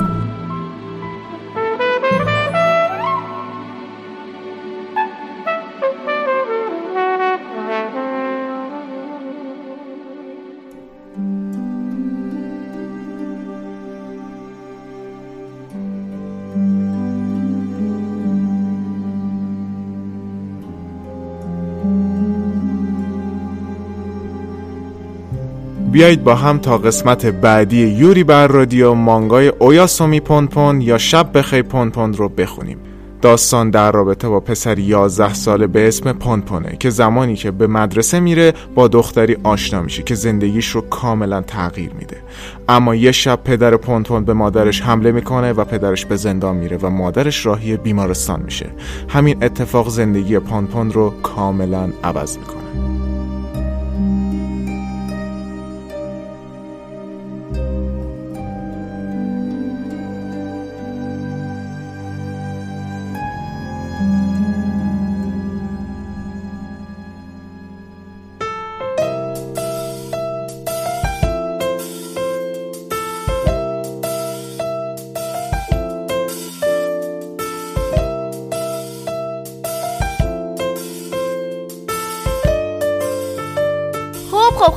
[25.97, 31.37] بیایید با هم تا قسمت بعدی یوری بر رادیو مانگای اویاسومی پون پون یا شب
[31.37, 32.77] بخی پون پون رو بخونیم.
[33.21, 38.19] داستان در رابطه با پسری 11 ساله به اسم پونپونه که زمانی که به مدرسه
[38.19, 42.17] میره با دختری آشنا میشه که زندگیش رو کاملا تغییر میده.
[42.69, 46.89] اما یه شب پدر پونپون به مادرش حمله می‌کنه و پدرش به زندان میره و
[46.89, 48.69] مادرش راهی بیمارستان میشه.
[49.09, 53.06] همین اتفاق زندگی پونپون رو کاملا عوض می‌کنه.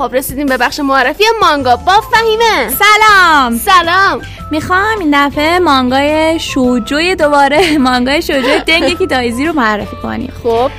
[0.00, 2.70] خب رسیدیم به بخش معرفی مانگا با فهیمه.
[2.70, 3.58] سلام.
[3.58, 4.20] سلام.
[4.50, 10.32] می‌خوام این دفعه مانگای شوجوی دوباره مانگای شوجوی دنگکی دایزی رو معرفی کنیم.
[10.42, 10.70] خب.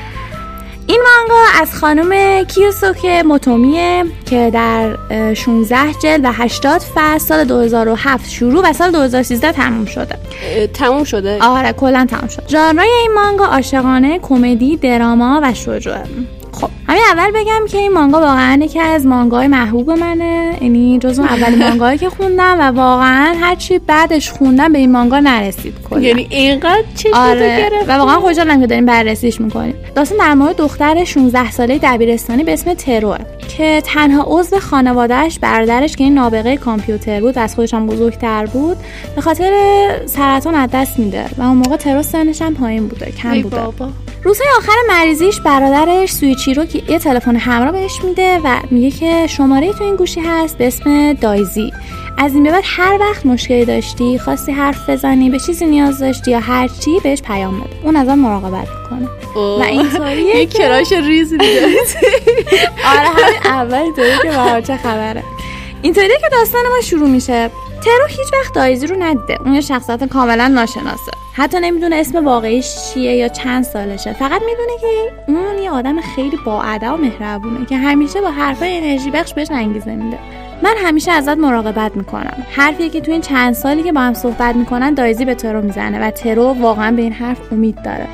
[0.88, 7.44] این مانگا از خانم کیوسوکه موتومیه که در اه، 16 جلد و 80 فصل سال
[7.44, 10.18] 2007 شروع و سال 2013 تموم شده.
[10.74, 11.40] تموم شده.
[11.42, 16.04] آره کلا تمام شد ژانرای این مانگا عاشقانه کمدی دراما و شوجوه
[16.52, 20.58] خب همین اول بگم که این مانگا واقعا یکی از مانگای محبوب منه.
[20.62, 25.74] یعنی جزو اول مانگایی که خوندم و واقعا هرچی بعدش خوندم به این مانگا نرسید
[25.90, 26.02] کلا.
[26.02, 27.70] یعنی اینقدر چشمتو آره.
[27.88, 29.76] و واقعا خوشحالم که داریم بررسیش می‌کنیم.
[29.96, 33.18] داستان در مورد دختر 16 ساله دبیرستانی به اسم تروه
[33.58, 38.46] که تنها عضو خانوادهش برادرش که این نابغه کامپیوتر بود و از خودش هم بزرگتر
[38.46, 38.78] بود
[39.16, 39.52] به خاطر
[40.06, 41.26] سرطان از دست میده.
[41.38, 43.58] و اون موقع ترو سنش هم پایین بوده کم بوده.
[43.58, 43.90] بابا.
[44.24, 49.74] روزهای آخر مریضیش برادرش سویچیرو که یه تلفن همراه بهش میده و میگه که شماره
[49.74, 51.74] تو این گوشی هست به اسم دایزی.
[52.18, 56.32] از این به بعد هر وقت مشکلی داشتی خواستی حرف بزنی به چیزی نیاز داشتی
[56.32, 57.70] یا هر چی بهش پیام بده.
[57.84, 59.10] اون ازم مراقبت می‌کنه.
[59.36, 61.62] و اینطوریه یه کراش ریزی دیگه
[62.98, 65.24] آره همین اول طوری که با چه خبره.
[65.82, 67.50] اینطوریه که داستان ما شروع میشه.
[67.86, 69.42] ترو هیچ وقت دایزی رو ندیده.
[69.42, 71.21] اون یه شخصیت کاملا ناشناسه.
[71.34, 74.14] حتی نمی‌دونه اسم واقعیش چیه یا چند سالشه.
[74.14, 79.12] فقط می‌دونه که اون یه آدم خیلی با و مهربونه که همیشه با حرفای انرژی
[79.12, 80.18] بخش بهش انگیزه میده.
[80.64, 82.46] من همیشه ازت مراقبت می‌کنم.
[82.52, 86.08] حرفی که تو این چند سالی که با هم صحبت می‌کنن دایزی به ترو می‌زنه
[86.08, 88.08] و ترو واقعا به این حرف امید داره.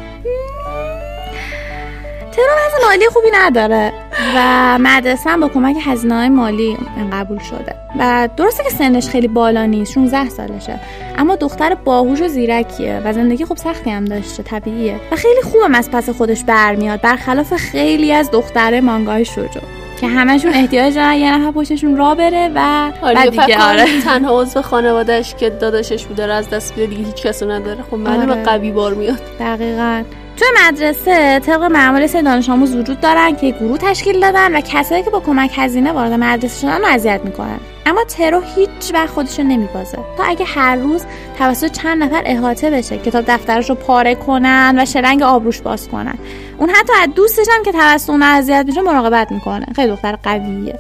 [2.38, 3.94] ترو وضع مالی خوبی نداره
[4.36, 6.78] و مدرسه با کمک هزینه های مالی
[7.12, 10.80] قبول شده و درسته که سنش خیلی بالا نیست 16 سالشه
[11.18, 15.76] اما دختر باهوش و زیرکیه و زندگی خوب سختی هم داشته طبیعیه و خیلی خوبم
[15.76, 19.60] از پس خودش برمیاد برخلاف خیلی از دختره مانگای شوجو
[20.02, 24.02] که همشون احتیاج دارن یه نفر پشتشون را بره و آره دیگه آره.
[24.02, 27.84] تنها عضو خانوادهش که داداشش بوده از دست میده دیگه هیچ کسو نداره.
[27.84, 28.44] خب معلومه آره.
[28.44, 29.22] قوی بار میاد.
[29.40, 30.04] دقیقا.
[30.38, 35.04] توی مدرسه طبق معمول سه دانش آموز وجود دارن که گروه تشکیل دادن و کسایی
[35.04, 37.60] که با کمک هزینه وارد مدرسه شدن رو اذیت می‌کنن.
[37.86, 39.98] اما ترو هیچ وقت خودش رو نمیبازه.
[40.18, 41.06] تا اگه هر روز
[41.38, 46.18] توسط چند نفر احاطه بشه کتاب دفترش رو پاره کنن و شلنگ آبروش باز کنن.
[46.58, 49.66] اون حتی از دوستش هم که توسط اون اذیت میشه مراقبت می‌کنه.
[49.76, 50.80] خیلی دختر قویه.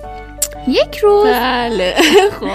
[0.67, 1.95] یک روز بله.
[2.39, 2.47] خب.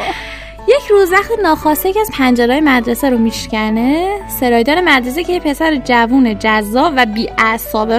[0.68, 5.76] یک روز وقتی ناخواسته یکی از پنجرهای مدرسه رو میشکنه سرایدار مدرسه که یه پسر
[5.76, 7.28] جوون جذاب و بی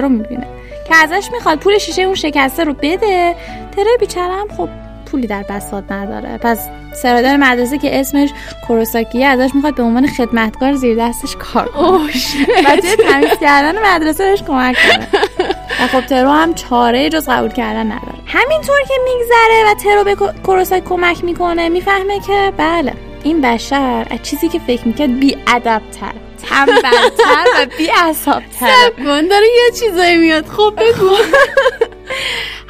[0.00, 0.46] رو می‌بینه.
[0.88, 3.36] که ازش می‌خواد پول شیشه اون شکسته رو بده
[3.76, 4.68] تره بیچاره هم خب
[5.14, 6.38] پولی در بساط نداره.
[6.38, 6.68] پس
[7.02, 8.30] سرایدار مدرسه که اسمش
[8.66, 11.98] کوروساکیه ازش می‌خواد به عنوان خدمتکار زیر دستش کار کنه.
[12.64, 15.08] و توی تمیز کردن مدرسه بهش کمک کنه.
[15.80, 18.18] و خب ترو هم چاره جز قبول کردن نداره.
[18.26, 22.92] همینطور که میگذره و ترو به کوروساکی کمک می‌کنه می‌فهمه که بله
[23.22, 26.14] این بشر از چیزی که فکر می‌کرد بی ادبتر
[26.48, 30.46] تنبلتر و بی اعصابتر من داره یه چیزایی میاد.
[30.46, 31.10] خب بگو.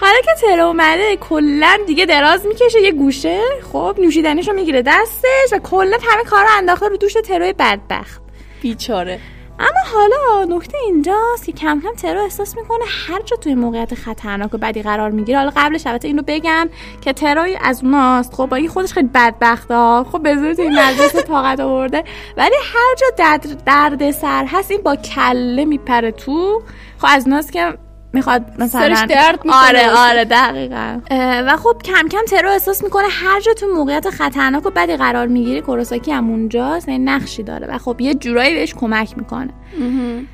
[0.05, 3.41] حالا که ترو اومده کلا دیگه دراز می‌کشه یه گوشه.
[3.73, 8.23] خب نوشیدنیشو می‌گیره دستش و کلا همه کارو انداخته رو دوش تروی بدبخت.
[8.63, 9.21] بیچاره.
[9.59, 14.55] اما حالا نکته اینجاست که کم کم ترو احساس می‌کنه هر جا توی موقعیت خطرناک
[14.55, 15.39] و بدی قرار می‌گیره.
[15.39, 16.69] حالا قبلش البته اینو بگم
[17.01, 18.35] که تروی از اوناست.
[18.35, 22.05] خب با این خودش خیلی بدبخت ها خب به زور توی مدرسه طاقت آورده.
[22.37, 26.63] ولی هر جا درد, درد سر هست این با کله میپره تو.
[26.99, 27.75] خب از اوناست که
[28.15, 31.01] می‌خواد مثلا سرش درد می‌کنه آره آره دقیقا.
[31.47, 35.27] و خب کم کم ترو احساس می‌کنه هر جا تو موقعیت خطرناک و بدی قرار
[35.27, 37.67] می‌گیره کوروساکی هم اونجاست یعنی نقشی داره.
[37.67, 39.51] و خب یه جورایی بهش کمک می‌کنه.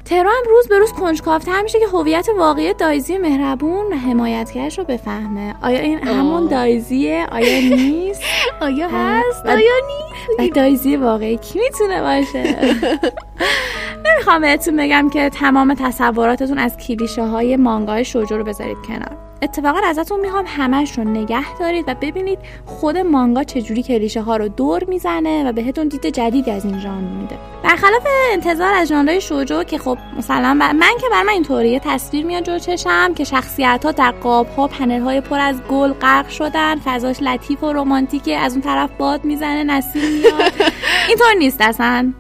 [0.05, 4.85] ترو هم روز به روز کنجکاوتر میشه که هویت واقعی دایزی مهربون و حمایتگرش رو
[4.85, 5.55] بفهمه.
[5.63, 8.23] آیا این همون دایزیه؟ آیا نیست؟
[8.61, 12.57] آیا هست؟ آیا نیست؟ و دایزی واقعی کی می‌تونه باشه؟
[14.07, 19.30] نمی‌خوام بهتون بگم که تمام تصوراتتون از کلیشه های مانگای شوجو رو بذارید کنار.
[19.43, 24.49] اتفاقا ازتون می‌خوام همش رو نگه دارید و ببینید خود مانگا چجوری کلیشه ها رو
[24.49, 27.39] دور می‌زنه و بهتون دید جدیدی از این ژانر میده.
[27.63, 32.43] برخلاف انتظار از ژانرهای شوجو که خب مثلا من که بر من اینطوریه تصویر میاد
[32.43, 36.77] جلو چشم که شخصیت ها در قاب ها پنل های پر از گل غرق شدن
[36.85, 40.53] فضاش لطیف و رمانتیکه از اون طرف باد می‌زنه نسیم میاد.
[41.09, 42.13] اینطور نیست اصلا.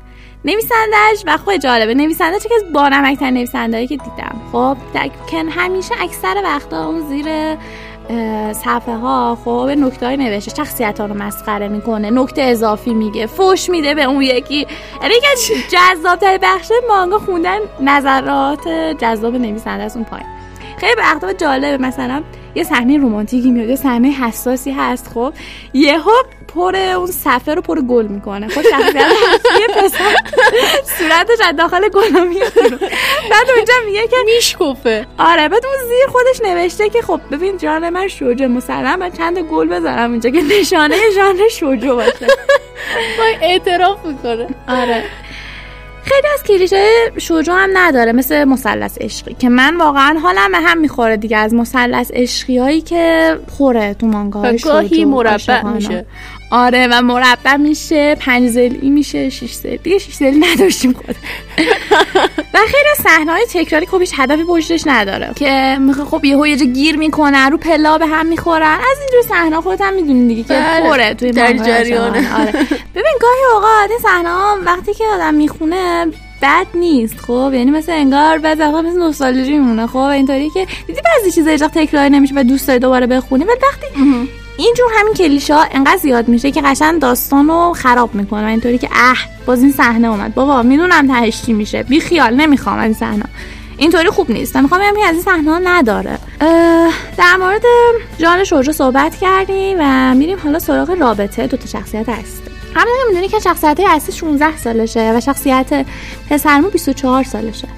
[0.44, 1.94] نویسندش و خود جالبه.
[1.94, 4.40] نویسندش که از بانمکترین نویسندهایی که دیدم.
[4.52, 4.76] خب
[5.30, 7.56] که همیشه اکثر وقتا اون زیر
[8.52, 10.54] صفحه ها خب نکته های نوشته.
[10.54, 14.66] شخصیت ها رو مسخره می‌کنه نکته اضافی میگه فوش میده به اون یکی.
[15.02, 18.68] یعنی از جذاب بخش مانگا خوندن نظرات
[18.98, 20.26] جذاب نویسنده از اون پایین.
[20.80, 21.76] خیلی به اقدام جالبه.
[21.86, 22.22] مثلا
[22.54, 25.32] یه صحنه رمانتیکی میاد یه صحنه حساسی هست خب.
[25.74, 26.10] یهو
[26.54, 28.48] پر اون صفحه رو پر گل می‌کنه.
[28.48, 30.14] خب شخصیت اصلی پسر
[30.98, 32.52] صورتش از داخل گلا میاد.
[33.30, 37.90] بعد اونجا میگه که میشکفه آره بعد اون زیر خودش نوشته که خب ببین جان
[37.90, 42.26] من شوجه مسلم من چند گل بذارم اینجا که نشانه ژانر شوجو باشه.
[43.42, 44.46] اعتراف می‌کنه.
[44.68, 45.04] آره.
[46.02, 46.86] خیلی از کلیشه
[47.18, 51.54] شوجو هم نداره مثل مثلث عشقی که من واقعا حالم به هم می‌خوره دیگه از
[51.54, 56.06] مثلث عشقی هایی که خوره تو مانگا گاهی مربع میشه.
[56.50, 59.78] آره و مربع میشه پنج زلی میشه شیش زلی.
[59.78, 61.16] دیگه شیش زلی نداشتیم خود.
[62.54, 65.32] و خیلی صحنه های تکراری خب هیچ هدفی پشتش نداره.
[65.36, 65.78] که
[66.10, 69.80] خب یهو یه جا گیر می‌کنن رو پلا به هم می‌خورن از اینجور صحنه خودت
[69.80, 72.40] هم می‌دونی دیگه که بله، خوره توی در جریانه.
[72.40, 72.52] آره.
[72.94, 76.06] ببین گاهی اوقات این صحنه وقتی که آدم می‌خونه
[76.42, 81.00] بد نیست خب؟ یعنی مثل انگار بعضی وقتا مثل نوستالژی میمونه خب؟ اینطوری که دیدی
[81.04, 83.86] بعضی چیزا هیچ وقت تکرار نمیشه و دوست داری دوباره بخونی ولی وقتی
[84.64, 88.88] اینجور همین کلیشه ها انقدر زیاد میشه که قشنگ داستان رو خراب می‌کنه اینطوری که
[88.92, 90.34] اه باز این صحنه اومد.
[90.34, 91.82] بابا می‌دونم تهش چی میشه.
[91.82, 93.24] بی خیال نمی‌خوام این صحنه.
[93.76, 94.56] اینطوری خوب نیست.
[94.56, 96.18] می‌خوام بگم که از این صحنه نداره.
[97.16, 97.62] در مورد
[98.20, 103.28] ژانر شوجو صحبت کردیم و میریم حالا سراغ رابطه دو تا شخصیت اصلی همین می‌دونی
[103.28, 105.86] که شخصیت اصلی 16 سالشه و شخصیت
[106.30, 107.68] پسرمو 24 سالشه.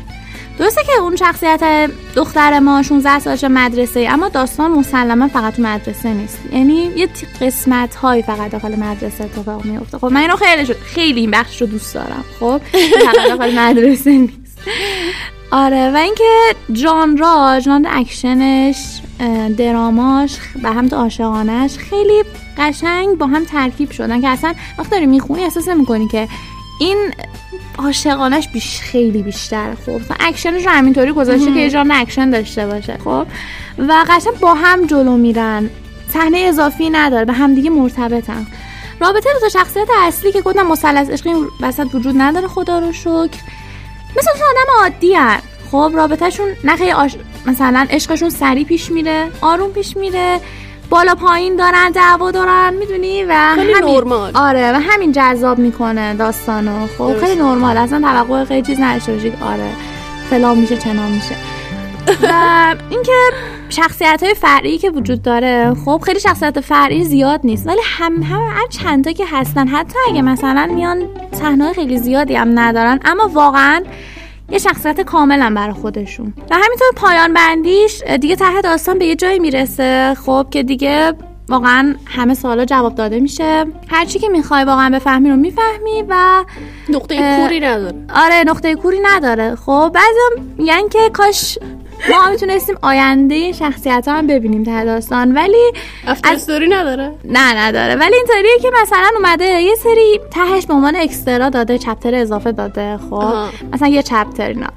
[0.59, 6.15] درسته که اون شخصیت دختر ما 16 سالشه مدرسه اما داستان مسلما فقط تو مدرسه
[6.15, 6.39] نیست.
[6.53, 7.09] یعنی یه
[7.41, 11.61] قسمت های فقط داخل مدرسه اتفاق میفته خب من اینو خیلی شد خیلی این بخش
[11.61, 12.25] رو دوست دارم.
[12.41, 12.61] خب
[13.05, 14.59] فقط داخل مدرسه نیست.
[15.51, 18.77] آره و اینکه ژانرا ژانر اکشنش
[19.57, 22.25] دراماش و هم تو عاشقانش خیلی
[22.59, 26.29] قشنگ با هم ترکیب شدن که اصلا وقتی داری می‌خونی احساس نمی‌کنی که
[26.81, 27.13] این
[27.79, 32.99] عاشقانش بیش خیلی بیشتر خب مثلا اکشنش رو همینطوری گذاشته که یه اکشن داشته باشه
[33.05, 33.27] خب؟
[33.79, 35.71] و قشنگ با هم جلو میرن.
[36.09, 38.47] صحنه اضافی نداره به همدیگه مرتبطن.
[39.01, 43.41] رابطه دو شخصیت اصلی که گفتم مثلث عشقی وسط وجود نداره خدا رو شکر.
[44.17, 45.41] مثل تو آدم عادی هن.
[45.71, 47.17] خب رابطهشون نه خیلی آش...
[47.47, 50.41] مثلا عشقشون سریع پیش میره آروم پیش میره.
[50.93, 54.31] بالا پایین دارن دعوا دارن می‌دونی؟ و خیلی همین نرمال.
[54.35, 56.87] آره و همین جذاب می‌کنه داستانو.
[56.99, 57.17] خب.
[57.19, 57.77] خیلی نرمال.
[57.77, 59.13] اصلا توقع خیلی چیز نداشته
[59.43, 59.71] آره
[60.31, 61.35] فلان میشه چنان میشه.
[62.31, 63.13] و اینکه
[63.69, 67.67] شخصیت های فرعی که وجود داره خب خیلی شخصیت فرعی زیاد نیست.
[67.67, 72.35] ولی هم هم هر چند تا که هستن حتی اگه مثلا میان صحنه خیلی زیادی
[72.35, 73.83] هم ندارن اما واقعا
[74.53, 76.35] یه شخصیت کاملا برای خودشون.
[76.51, 80.15] و همینطور پایان بندیش دیگه ته داستان به یه جایی می‌رسه.
[80.27, 81.13] خب که دیگه
[81.49, 83.65] واقعا همه سوالا جواب داده میشه.
[83.89, 86.45] هر چی که می‌خوای واقعا بفهمی رو می‌فهمی و
[86.89, 87.97] نقطه کوری نداره.
[88.15, 89.55] آره نقطه کوری نداره.
[89.55, 91.59] خب بعضی میگن که کاش
[92.11, 95.73] ما می‌تونستیم آینده این شخصیت ها هم ببینیم ته داستان ولی
[96.07, 97.95] افتر نداره؟ نه نداره.
[97.95, 102.99] ولی اینطوریه که مثلا اومده یه سری تهش به عنوان اکسترا داده چپتر اضافه داده
[103.11, 103.35] خب.
[103.73, 104.69] مثلا یه چپتر اینا.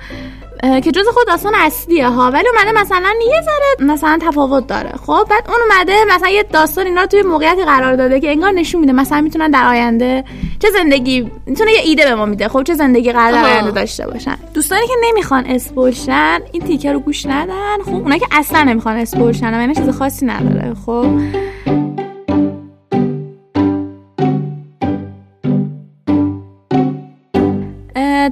[0.64, 2.32] که جز خود داستان اصلیه ها.
[2.32, 4.92] ولی اومده مثلا یه ذره مثلا تفاوت داره.
[5.06, 8.52] خب بعد اون اومده مثلا یه داستان اینا رو توی موقعیتی قرار داده که انگار
[8.52, 10.24] نشون میده مثلا می‌تونن در آینده
[10.60, 12.48] چه زندگی می‌تونه یه ایده به ما میده.
[12.48, 13.44] خب چه زندگی قرار در.
[13.46, 14.38] آینده داشته باشن.
[14.54, 17.78] دوستانی که نمی‌خوان اسپول شن این تیکه رو گوش ندن.
[17.86, 20.74] خب اونایی که اصلا نمی‌خوان اسپول شن و اینا چیز خاصی نداره.
[20.86, 21.08] خب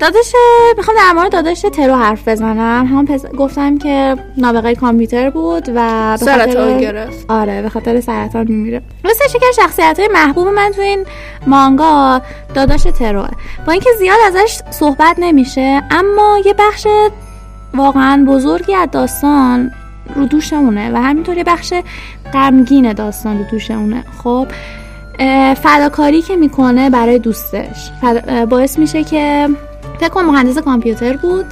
[0.04, 0.36] داداش
[0.78, 2.86] می‌خوام در مورد داداش ترو حرف بزنم.
[2.86, 3.26] هم پس...
[3.26, 7.26] گفتم که نابغه کامپیوتر بود و به سرطان خاطر- گرفت.
[7.30, 8.82] آره به خاطر سرطان میمیره.
[9.04, 11.06] مثل از شخصیت های محبوب من تو این
[11.48, 12.22] مانگا
[12.54, 13.28] داداش تروه.
[13.68, 16.88] با اینکه زیاد ازش صحبت نمیشه اما یه بخش
[17.74, 19.72] واقعا بزرگی از داستان
[20.16, 21.74] رو دوشمونه و همینطور یه بخش
[22.34, 24.04] غمگین داستان رو دوشمونه.
[24.24, 24.48] خب
[25.64, 27.92] فداکاری که می‌کنه برای دوستش.
[28.50, 29.50] باعث میشه که
[30.04, 31.46] فکر کنم مهندس کامپیوتر بود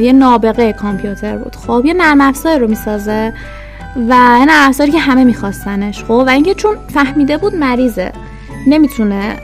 [0.00, 1.56] یه نابغه کامپیوتر بود.
[1.56, 3.32] خب یه نرم افزاری رو می‌سازه
[3.96, 6.04] و یه نرم افزاری که همه میخواستنش.
[6.04, 8.12] خب و اینکه چون فهمیده بود مریضه
[8.66, 9.36] نمی‌تونه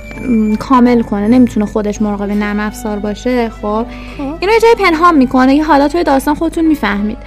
[0.59, 3.87] کامل کنه نمی‌تونه خودش مراقب نرم افزار باشه خب.
[4.41, 7.19] اینو یه جای پنهان می‌کنه که حالا توی داستان خودتون می‌فهمید.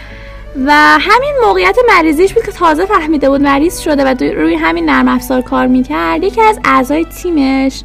[0.66, 5.08] و همین موقعیت مریضیش بود که تازه فهمیده بود مریض شده و روی همین نرم
[5.08, 6.24] افزار کار می‌کرد.
[6.24, 7.84] یکی از اعضای تیمش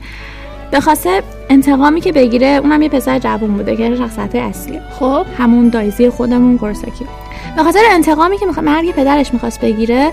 [0.72, 5.26] به خاطر انتقامی که بگیره اونم یه پسر جوون بوده که شخصیت اصلی خب.
[5.38, 7.06] همون دایزی خودمون کورساکی
[7.56, 8.62] به خاطر انتقامی که میخوا...
[8.62, 10.12] مرگ پدرش می‌خواست بگیره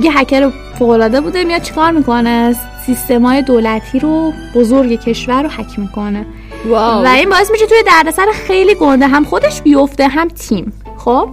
[0.00, 2.56] یه هکر فوق‌العاده بوده میاد چیکار می‌کنه؟
[2.86, 6.26] سیستمای دولتی رو بزرگ کشور رو هک می‌کنه.
[6.68, 7.04] واو.
[7.04, 10.72] و این باعث میشه توی دردسر خیلی گنده هم خودش بیفته هم تیم.
[10.96, 11.28] خب؟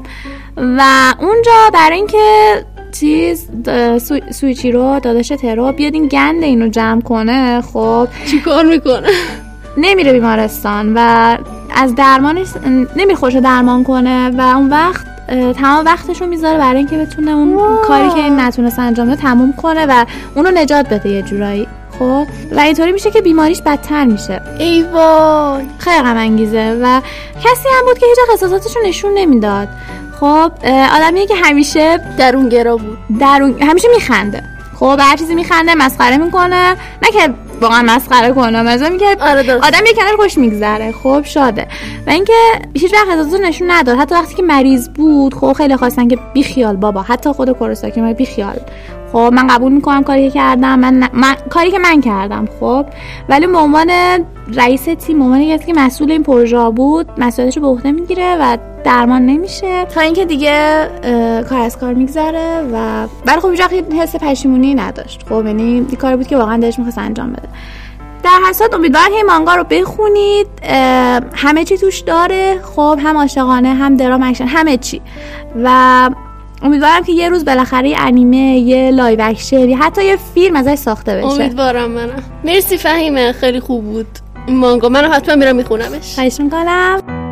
[0.57, 2.65] و اونجا برای اینکه
[2.99, 3.49] چیز
[3.97, 4.19] سو...
[4.31, 8.07] سویچی رو داداش ترو بیاد این گند اینو جمع کنه خب.
[8.31, 9.09] چیکار می‌کنه؟
[9.77, 11.37] نمیره بیمارستان و
[11.75, 12.47] از درمانش
[12.95, 15.05] نمیره خوش درمان کنه و اون وقت
[15.53, 19.53] تمام وقتش رو می‌ذاره برای اینکه بتونه اون کاری که این نتونست انجام بده تموم
[19.53, 21.67] کنه و اونو نجات بده یه جورایی
[21.99, 22.27] خب.
[22.51, 24.41] و اینطوری میشه که بیماریش بدتر میشه.
[24.59, 25.63] ای وای.
[25.77, 27.01] خیلی غم انگیزه و
[27.43, 29.67] کسی هم بود که هیچ احساساتش رو نشون نمی‌داد.
[30.19, 32.97] خب اه، آدمیه که همیشه درون گرا بود.
[33.19, 34.43] درون همیشه میخنده.
[34.79, 36.71] خب هر چیزی میخنده مسخره می‌کنه.
[37.03, 39.53] نه که واقعا مسخره کنه مثلا میگه آره.
[39.53, 40.91] آدم یه کنار خوش میگذره.
[40.91, 41.67] خب شاده.
[42.07, 42.33] و اینکه
[42.73, 43.97] هیچ وقت احساساتو نشون نداد.
[43.97, 47.01] حتی وقتی که مریض بود خب خیلی خواستن که بی خیال بابا.
[47.01, 48.59] حتی خود کورساکی ما بی خیال
[49.15, 50.79] خب من قبول می‌کنم کاری که کردم.
[50.79, 52.85] من, من کاری که من کردم خب.
[53.29, 53.91] ولی به عنوان
[54.53, 58.57] رئیس تیم عنوان کسی که مسئول این پروژه بود مسئولیتش رو به عهده می‌گیره و
[58.83, 59.85] درمان نمیشه.
[59.85, 60.89] تا اینکه دیگه
[61.49, 65.23] کار از کار میگذره و ولی خب هیچ این حس پشیمونی نداشت.
[65.29, 67.47] خب یعنی یه کاری بود که واقعا دلش می‌خواست انجام بده.
[68.23, 70.47] در صورت امیدوارم این مانگا رو بخونید.
[71.35, 72.59] همه چی توش داره.
[72.75, 75.01] خب هم عاشقانه هم درام اکشن همه چی.
[75.63, 76.09] و
[76.61, 80.75] امیدوارم که یه روز بالاخره یه انیمه یه live action یا حتی یه فیلم ازش
[80.75, 81.25] ساخته بشه.
[81.25, 82.23] امیدوارم منم.
[82.43, 84.07] مرسی فهیمه خیلی خوب بود.
[84.49, 86.15] مانگا منم حتما میرم میخونمش.
[86.15, 87.24] خواهش می‌کنم.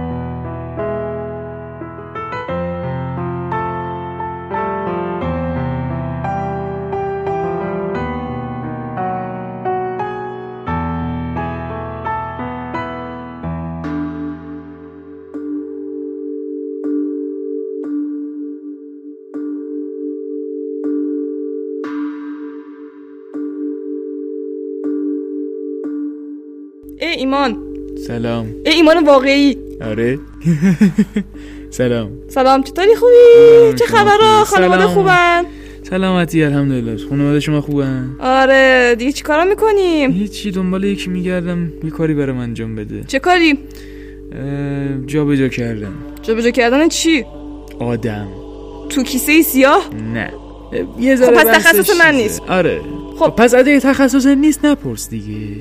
[27.14, 27.58] ایمان.
[28.08, 28.46] سلام.
[28.66, 29.58] ای ایمان واقعی.
[29.82, 30.20] آره.
[31.70, 32.12] سلام.
[32.28, 34.84] سلام چطوری خوبی؟ چه خبرها؟ خانواده.
[34.86, 35.44] خوبن؟
[35.84, 36.98] سلامتی الحمدلله.
[37.10, 42.76] خانواده شما خوبن؟ آره دیگه چیکارا می‌کنیم؟ هیچی دنبال یکی میگردم یه کاری برام انجام
[42.76, 43.04] بده.
[43.08, 45.94] چه کاری؟ اه، جا به جا کردم.
[46.22, 47.26] جابجا کردن چی؟
[47.80, 48.28] آدم.
[48.90, 50.34] تو کیسه سیاه؟ نه.
[51.00, 52.16] یه خب پس تخصص من.
[52.16, 52.42] نیست.
[52.48, 52.82] آره.
[53.20, 53.34] خب.
[53.38, 55.56] پس اگه تخصص نیست نپرس دیگه.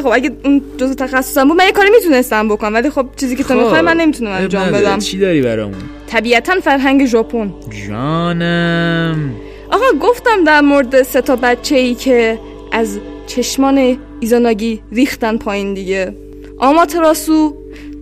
[0.00, 3.42] خب اگه اون جزء تخصصم بود من یه کاری می‌تونستم بکنم ولی خب چیزی که
[3.42, 4.84] تو خب، می‌خوای من نمی‌تونم انجام نداره.
[4.84, 4.98] بدم.
[4.98, 7.54] چی داری برامون؟ طبیعتا فرهنگ ژاپن.
[7.88, 9.34] جانم.
[9.70, 12.38] آقا گفتم در مورد سه تا بچه ای که
[12.72, 16.14] از چشمان ایزاناگی ریختن پایین دیگه.
[16.58, 17.56] آماتراسو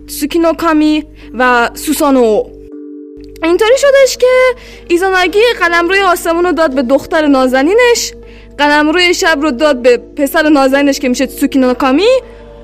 [0.07, 2.43] سوکینوکامی و سوسانو.
[3.43, 4.27] اینطوری شدش که
[4.87, 8.13] ایزاناگی قلم روی آسمون رو داد به دختر نازنینش.
[8.61, 12.07] قلم روی شب رو داد به پسر نازنینش که میشه سوکینوکامی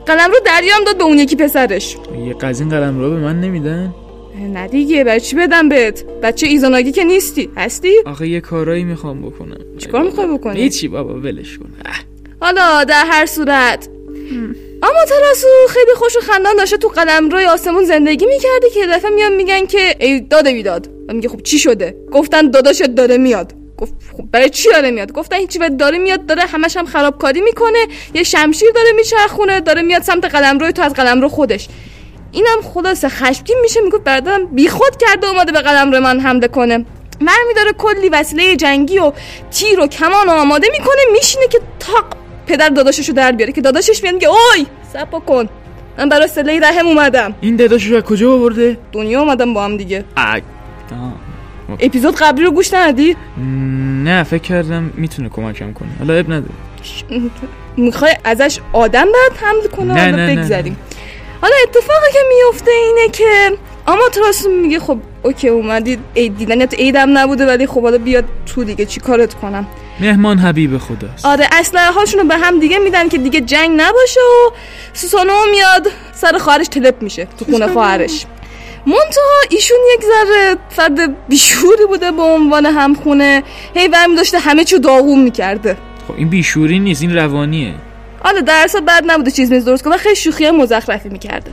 [0.05, 1.97] قلم رو دریا هم داد به اون یکی پسرش.
[2.27, 3.93] یه قزین قلم رو به من نمیدن؟
[4.53, 9.21] نه دیگه برای چی بدم بهت؟ بچه ایزاناگی که نیستی هستی؟ آخه یه کارایی می‌خوام
[9.21, 9.57] بکنم.
[9.77, 11.69] چیکار می‌خوای بکنی؟ هیچی بابا ولش کن.
[12.39, 13.89] حالا در هر صورت.
[14.83, 19.11] اما تراسو خیلی خوش و خندان داشته تو قلم روی آسمون زندگی می‌کرده که دفعه
[19.11, 20.89] میان میگن که ای داده بیداد.
[21.09, 23.53] و میگه خب چی شده؟ گفتن داداشت داره میاد.
[23.77, 27.87] گفت خب برای چی داره میاد؟ گفتن هیچی داره میاد داره همش هم خرابکاری می‌کنه.
[28.13, 31.67] یه شمشیر داره میچرخونه داره میاد سمت قلم روی تو از قلم رو خودش.
[32.31, 36.85] اینم خلاصه خشمگین میشه میگه برادرم بیخود کرده اومده به قلم رو من حمله کنه.
[37.21, 39.11] مرمی داره کلی وسیله جنگی و
[39.51, 42.05] تیر و کمان و آماده می‌کنه میشینه که تاق
[42.47, 45.49] پدر داداششو در بیاره که داداشش میاد میگه اوی صبر کن
[45.97, 47.35] من برای سله رحم اومدم.
[47.41, 50.05] این داداشو از کجا آورده؟ دنیا اومدم با هم دیگه.
[50.17, 50.41] آه.
[51.79, 53.15] اپیزود قبلی رو گوش ندی؟
[54.03, 55.89] نه فکر کردم می‌تونه کمکم کنه.
[55.99, 56.53] حالا اب نداره
[57.77, 60.77] می‌خوای ازش آدم بعد حمل کنه؟ نه، نه، نه، بگذریم.
[61.41, 63.57] حالا اتفاقی که میفته اینه که
[63.87, 65.97] اما تراسو میگه خب اوکی اومدی.
[66.15, 68.85] عید دیدن تو عیدم نبوده ولی خب حالا بیاد تو دیگه.
[68.85, 69.67] چی کارت کنم؟
[69.99, 71.25] مهمان حبیب خداست.
[71.25, 74.51] آره اسلحه هاشونو به هم دیگه میدن که دیگه جنگ نباشه و
[74.93, 75.87] سوسانو میاد.
[76.13, 78.25] سر خواهرش تلپ میشه تو خونه خواهرش.
[78.87, 83.43] منتها ایشون یک ذره فرد بیشوری بوده به عنوان همخونه.
[83.75, 85.77] هی برمی داشته همه چی داغون می‌کرده.
[86.07, 87.73] خب این بیشوری نیست این روانیه.
[88.19, 89.97] حالا درس بد نبوده چیز میز درست کنه.
[89.97, 91.51] خیلی شوخی مزخرفی می‌کرده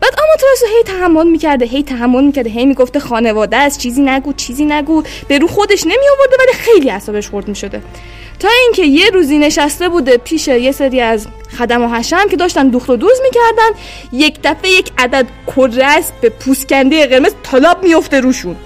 [0.00, 4.64] بعد آماتراسو هی تحمل می‌کرده هی تحمل می‌کرده هی می‌گفته خانواده است چیزی نگو چیزی
[4.64, 5.02] نگو.
[5.28, 7.82] به رو خودش نمی آورده ولی خیلی اعصابش خورد می‌شده.
[8.38, 11.26] تا اینکه یه روزی نشسته بوده پیش یه سری از
[11.58, 13.78] خدم و حشم که داشتن دوخت و دوز می‌کردن
[14.12, 15.26] یک دفعه یک عدد
[15.56, 18.56] کرس به پوسکنده قرمز تالاب میفته روشون.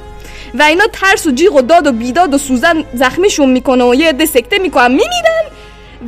[0.54, 4.08] و اینا ترس و جیغ و داد و بیداد و سوزن زخمیشون می‌کنه و یه
[4.08, 5.44] عده سکته می‌کنن میمیرن.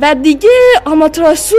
[0.01, 0.49] و دیگه
[0.85, 1.55] آماتراسو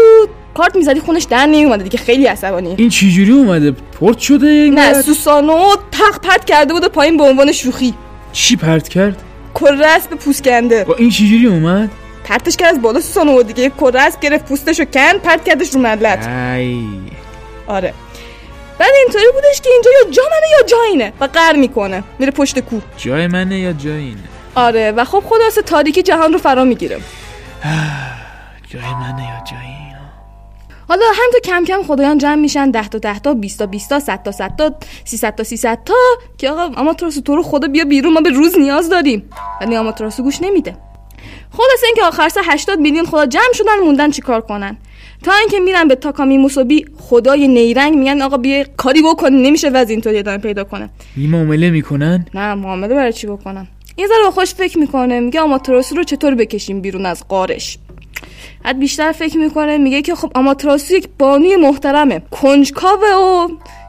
[0.55, 1.99] کارت می‌زدی خونش در نمیومده دیگه.
[1.99, 2.75] خیلی عصبانی.
[2.79, 3.71] این چجوری اومده؟
[4.01, 7.95] پرت شده نه؟ سوسانو تق پرت کرده بوده پایین به عنوان شوخی.
[8.33, 9.17] چی پرت کرد؟
[9.61, 10.85] کرس به پوسکنده.
[10.85, 11.91] با این چجوری اومد؟
[12.25, 16.85] پرتش کرد از بالا سوسانو دیگه کرس گرفت پوستشو کند پرت کردش رو ملت ای.
[17.67, 17.95] آره.
[18.79, 22.03] بعد اینطوری بودش که اینجا یا جا منه یا جا اینه و قر می‌کنه.
[22.19, 24.17] میره پشت کو جای منه یا جای اینه؟
[24.55, 26.99] آره و خب خلاصه تاریکی جهان رو فرا می‌گیره.
[28.75, 30.01] جای منه یا جای اینه
[30.89, 33.91] حالا هم تو کم کم خدایان جمع میشن 10 تا 10 تا 20 تا 20
[33.91, 34.75] تا 100 تا 100 تا
[35.05, 35.95] 300 تا 300 تا
[36.39, 39.31] که آقا آماتراسو تو رو خدا بیا بیرون ما به روز نیاز داریم.
[39.61, 40.77] ولی آماتراسو گوش نمیده.
[41.51, 44.77] خلاص اینکه آخر سر 80 میلیون خدا جمع شدن موندن چیکار کنن.
[45.23, 49.91] تا اینکه میرن به تاکامی موسوبی خدای نیرنگ میگن آقا بیا کاری بکن نمیشه وضع
[49.91, 50.91] اینطوری ادامه پیدا کنه.
[51.17, 55.97] این معامله می‌کنن؟ نه معامله برای چی بکنم یه ذره خوش فکر می‌کنه میگه آماتراسو
[55.97, 57.79] رو چطور بکشیم بیرون از قارش؟
[58.65, 62.23] بعد بیشتر فکر می‌کنه میگه که خب آماتراسو یک بانوی محترمه.
[62.31, 63.49] کنجکاوه و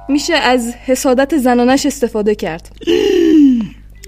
[0.10, 2.70] میشه از حسادت زنانش استفاده کرد.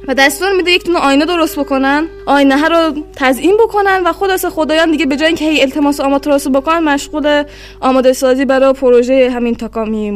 [0.07, 2.07] و دستور میده یک دونه آینه درست بکنن.
[2.25, 6.49] آینه ها رو تزیین بکنن و خلاص خدایان دیگه به جای اینکه هی التماس آماتراسو
[6.49, 7.43] بکنن مشغول
[7.79, 10.11] آماده سازی برای پروژه همین تاکامی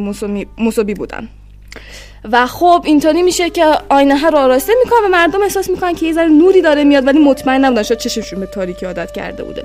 [0.58, 1.30] موسوبی بودن.
[2.31, 6.06] و خب اینطوری میشه که آینه ها رو آراسته می‌کنن و مردم احساس می‌کنن که
[6.06, 9.64] یه ذره نوری داره میاد ولی مطمئن نبودن شاید چشمشون به تاریکی عادت کرده بوده.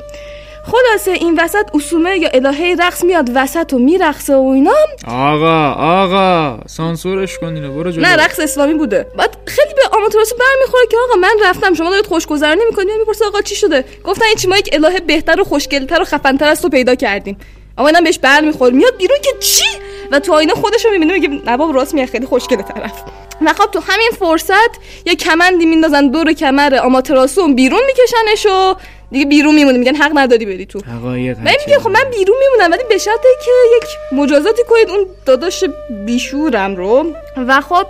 [0.73, 4.75] خلاصه این وسط اسومه یا الهه رقص میاد وسط و میرقصه و اینا.
[5.09, 8.03] آقا آقا سانسورش کن اینو برو جلو.
[8.03, 9.07] نه رقص اسلامی بوده.
[9.19, 12.91] بعد خیلی به آماتوراسو برمیخوره که آقا من رفتم شما دارید خوشگذرانی می‌کنید.
[12.99, 16.63] می‌پرسه آقا چی شده؟ گفتن این ما یک الهه بهتر و خوشگلتر و خفنتر از
[16.63, 17.37] تو پیدا کردیم.
[17.79, 19.65] اما اینم بهش برمیخوره میاد بیرون که چی؟
[20.11, 23.03] و تو آینه خودش رو می‌بینه میگه نه بابا راست میگه خیلی خوشگله طرف.
[23.47, 24.71] و خب تو همین فرصت
[25.07, 28.75] یه کمندی میندازن دور کمر آماتراسو بیرون میکشنش و
[29.11, 30.81] دیگه بیرون میمونه میگن حق نداری بری تو.
[30.81, 34.91] حقایق من میگه خب من بیرون میمونم ولی به شرطی که یک مجازاتی کنید.
[34.91, 35.65] اون داداش
[36.07, 37.13] بیشورم رو.
[37.37, 37.87] و خب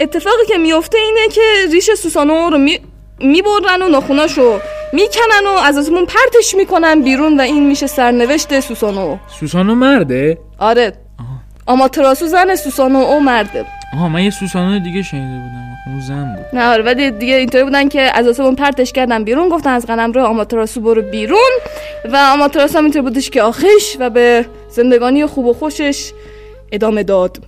[0.00, 2.80] اتفاقی که میفته اینه که ریش سوسانو رو می
[3.18, 4.58] می‌برن و ناخوناشو
[4.92, 9.16] می‌کنن و از آسمون پرتش می‌کنن بیرون و این میشه سرنوشت سوسانو.
[9.40, 10.92] سوسانو مرده؟ آره.
[11.66, 13.64] آماتراسو زن سوسانو او مرده.
[13.94, 15.66] آها من یه سوسانو دیگه شنیده بودم.
[15.86, 16.58] اون زن بود.
[16.58, 20.12] نه آره ولی دیگه اینطوری بودن که از آسمون پرتش کردن بیرون گفتن از قلم
[20.12, 21.50] رو آماتراسو برو بیرون.
[22.12, 26.12] و آماتراسو هم اینطور بودش که آخش و به زندگانی خوب و خوشش
[26.72, 27.38] ادامه داد.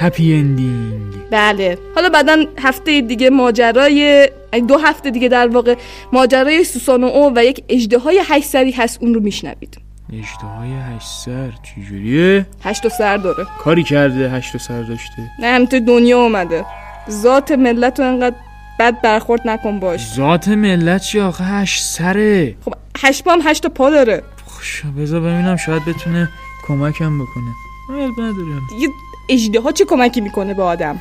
[0.00, 1.78] هپی اندینگ بله.
[1.94, 4.28] حالا بعدا هفته دیگه ماجرای
[4.68, 5.76] دو هفته دیگه در واقع
[6.12, 9.78] ماجرای سوسانو او و یک اجدهای هشت سری هست اون رو میشنوید.
[10.12, 13.46] اشتهای هشت سر چجوریه؟ هشت سر داره.
[13.58, 16.64] کاری کرده هشت سر داشته؟ نه همینطور دنیا اومده.
[17.10, 18.36] ذات ملت رو انقدر
[18.80, 20.14] بد برخورد نکن باش.
[20.14, 22.56] ذات ملت چی آخه؟ هشت سره.
[22.64, 24.22] خب هشت پا هم هشت تا پا داره.
[24.46, 26.28] خوش بذار ببینم شاید بتونه
[26.66, 27.52] کمکم بکنه.
[27.90, 28.62] ندارم.
[28.70, 28.88] دیگه
[29.28, 31.00] اجده ها چه کمکی می‌کنه به آدم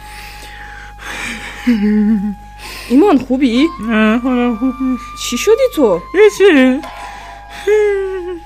[2.89, 6.01] ایمان خوبی؟ نه حالا خوب نیست چی شدی تو؟
[6.37, 6.79] چی؟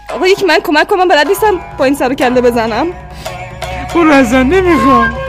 [0.09, 2.87] آقا یکی من کمک کنم بلد نیستم با این سر کله بزنم
[3.95, 5.24] برو ازن نمی‌خوام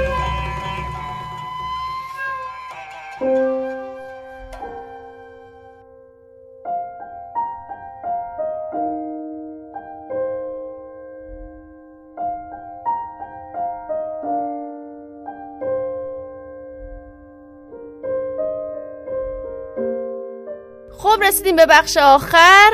[21.16, 22.70] خب رسیدیم به بخش آخر.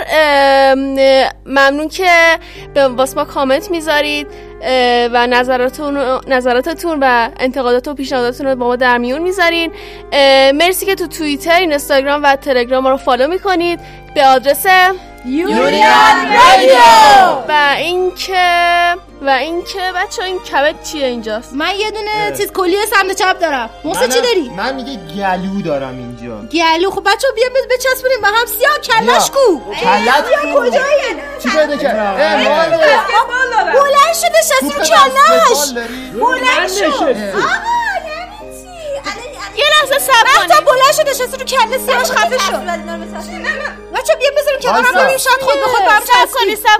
[1.47, 2.39] ممنون که
[2.75, 4.27] به واسه ما کامنت می‌ذارید
[5.13, 9.73] و نظراتتون نظراتتون و انتقادات و پیشنهاداتتون رو با ما در میون می‌ذارین.
[10.55, 13.81] مرسی که تو توییتر اینستاگرام و تلگرام ما رو فالو می‌کنید.
[14.15, 14.67] به آدرس
[15.27, 16.73] یونیان رادیو.
[17.49, 23.19] و اینکه و اینکه بچه این کبد چیه اینجاست؟ من یه دونه چیز کلیه سمت
[23.19, 23.71] چپ دارم.
[23.85, 26.37] محسن چی داری؟ من میگه گلو دارم اینجا.
[26.53, 28.47] گلو؟ خب بچه بیا بیا بچسبونیم به هم.
[28.47, 29.61] سیاه کلش کو.
[29.75, 30.61] کلت سیاه کو.
[30.61, 32.37] کجایی؟ چی پیدا کرد اه،.
[33.73, 35.73] بلند شده شستی رو کلش
[36.21, 37.17] بلند شد.
[39.57, 42.53] یه لحظه صبر کنید بلند شده نشسته رو کله سیاهش خفه شد
[43.95, 44.93] بچه بیا بذاریم کنار هم.
[44.93, 46.35] بریم شاید خود به خود به هم صبر چسبید.
[46.35, 46.79] کنید صبر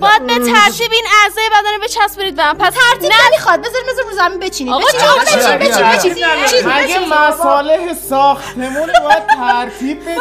[0.00, 2.58] باید به ترتیب این اعضای بدن رو بچسبونید به هم.
[2.58, 3.60] پس ترتیب نمی‌خواد.
[3.60, 4.72] بذاریم بذاریم رو زمین بچینیم.
[4.72, 10.18] آقا بچین بچین بچین؟ بچین بچین مصالح ساختمون باید ترتیب بدیم.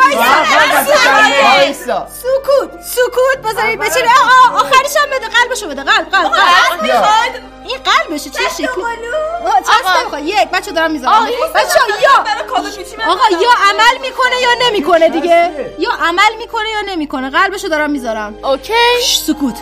[1.74, 2.82] سکوت.
[2.82, 3.38] سکوت.
[3.46, 5.28] بذارید بچین آقا آخرش هم بده.
[5.28, 5.84] قلبشو بده.
[5.84, 6.82] قلب قلب قلب.
[6.82, 7.42] می‌خواد؟
[8.12, 8.82] قلبشه چه شکل
[9.46, 10.20] آه، چه آقا.
[10.20, 11.26] یک بچه دارم می‌ذارم.
[11.56, 15.74] بچه یا آقا یا عمل می‌کنه یا نمی‌کنه دیگه.
[15.80, 17.30] یا عمل می‌کنه یا نمی‌کنه.
[17.30, 18.40] قلبشو دارم می‌ذارم.
[18.44, 18.74] اوکی.
[19.28, 19.56] سکوت.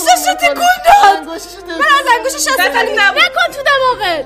[0.00, 0.54] داری انگشتش رو تکون
[0.84, 1.18] داد
[1.78, 4.24] من از انگشتش استفاده نکن تو دماغت.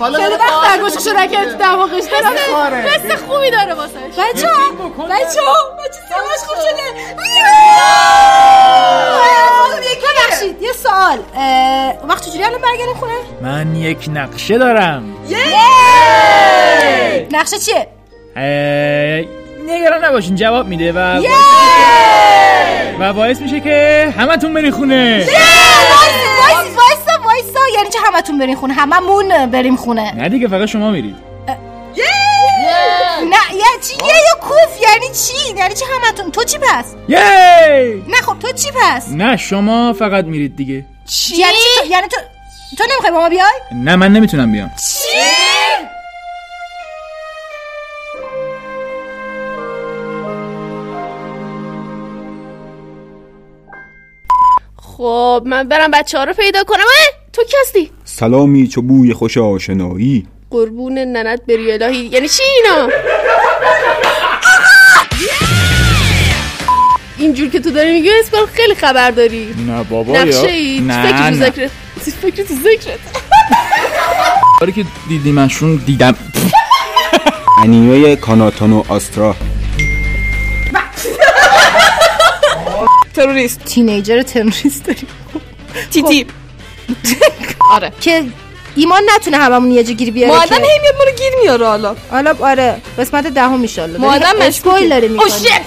[0.00, 2.04] حالا خیلی داره وقت انگشتش رو نکرد تو دماغش.
[2.04, 3.94] حس خوبی داره واسش.
[4.18, 4.70] بچه ها
[5.04, 6.86] بچه ها بچه سیماش خوب شده.
[10.28, 11.18] ببخشید یه سوال.
[11.36, 13.12] اه، وقت چجوری الان برگردیم خونه؟
[13.42, 15.16] من یک نقشه دارم.
[17.32, 17.86] نقشه چیه؟
[19.66, 21.22] نگران نباشین جواب میده و
[23.00, 25.30] و باعث میشه که همتون بری خونه وایس
[26.40, 30.14] وایس وایسا وایسا یعنی چه همتون برین خونه هممون بریم خونه.
[30.16, 31.16] نه دیگه فقط شما میرید.
[33.30, 34.82] نه یعنی چی؟ یه یا کوف.
[34.82, 37.16] یعنی چی؟ یعنی چی همتون؟ تو چی پس؟ یی
[38.08, 40.74] نه خب تو چی پس؟ نه شما فقط میرید دیگه.
[40.74, 40.84] یعنی
[41.56, 42.16] چی تو یعنی تو
[42.78, 44.70] تو نمی‌خوای با ما بیای؟ نه من نمی‌تونم بیام.
[44.70, 45.18] چی؟
[54.96, 56.78] خب من برم بچه ها رو پیدا کنم.
[56.80, 60.26] اه، تو کی هستی؟ سلامی چو بوی خوش آشنایی.
[60.50, 61.96] قربون ننت بری الهی.
[61.96, 62.88] یعنی چی اینا؟
[67.18, 69.54] اینجور که تو داری میگی اسم خیلی خبر داری.
[69.66, 70.80] نه بابا نقشه ای.
[70.80, 71.50] نه فکر تو نه.
[71.50, 71.70] ذکرت
[72.22, 72.98] فکر تو ذکرت.
[74.58, 76.16] کاری که دیدی منشون دیدم.
[77.62, 79.36] انیمه کاناتانو آسترا.
[83.14, 83.64] تروریست.
[83.64, 85.08] تینیجر تروریست داریم.
[85.90, 86.26] تیتی
[87.70, 87.92] آره.
[88.00, 88.24] که
[88.76, 91.96] ایمان نتونه هممون یه جا گیر بیاره مادم هی میاد ما رو گیر میاره حالا.
[92.10, 95.62] حالا آره قسمت دهم ان مادم اسپویل داره او می‌کنه شیت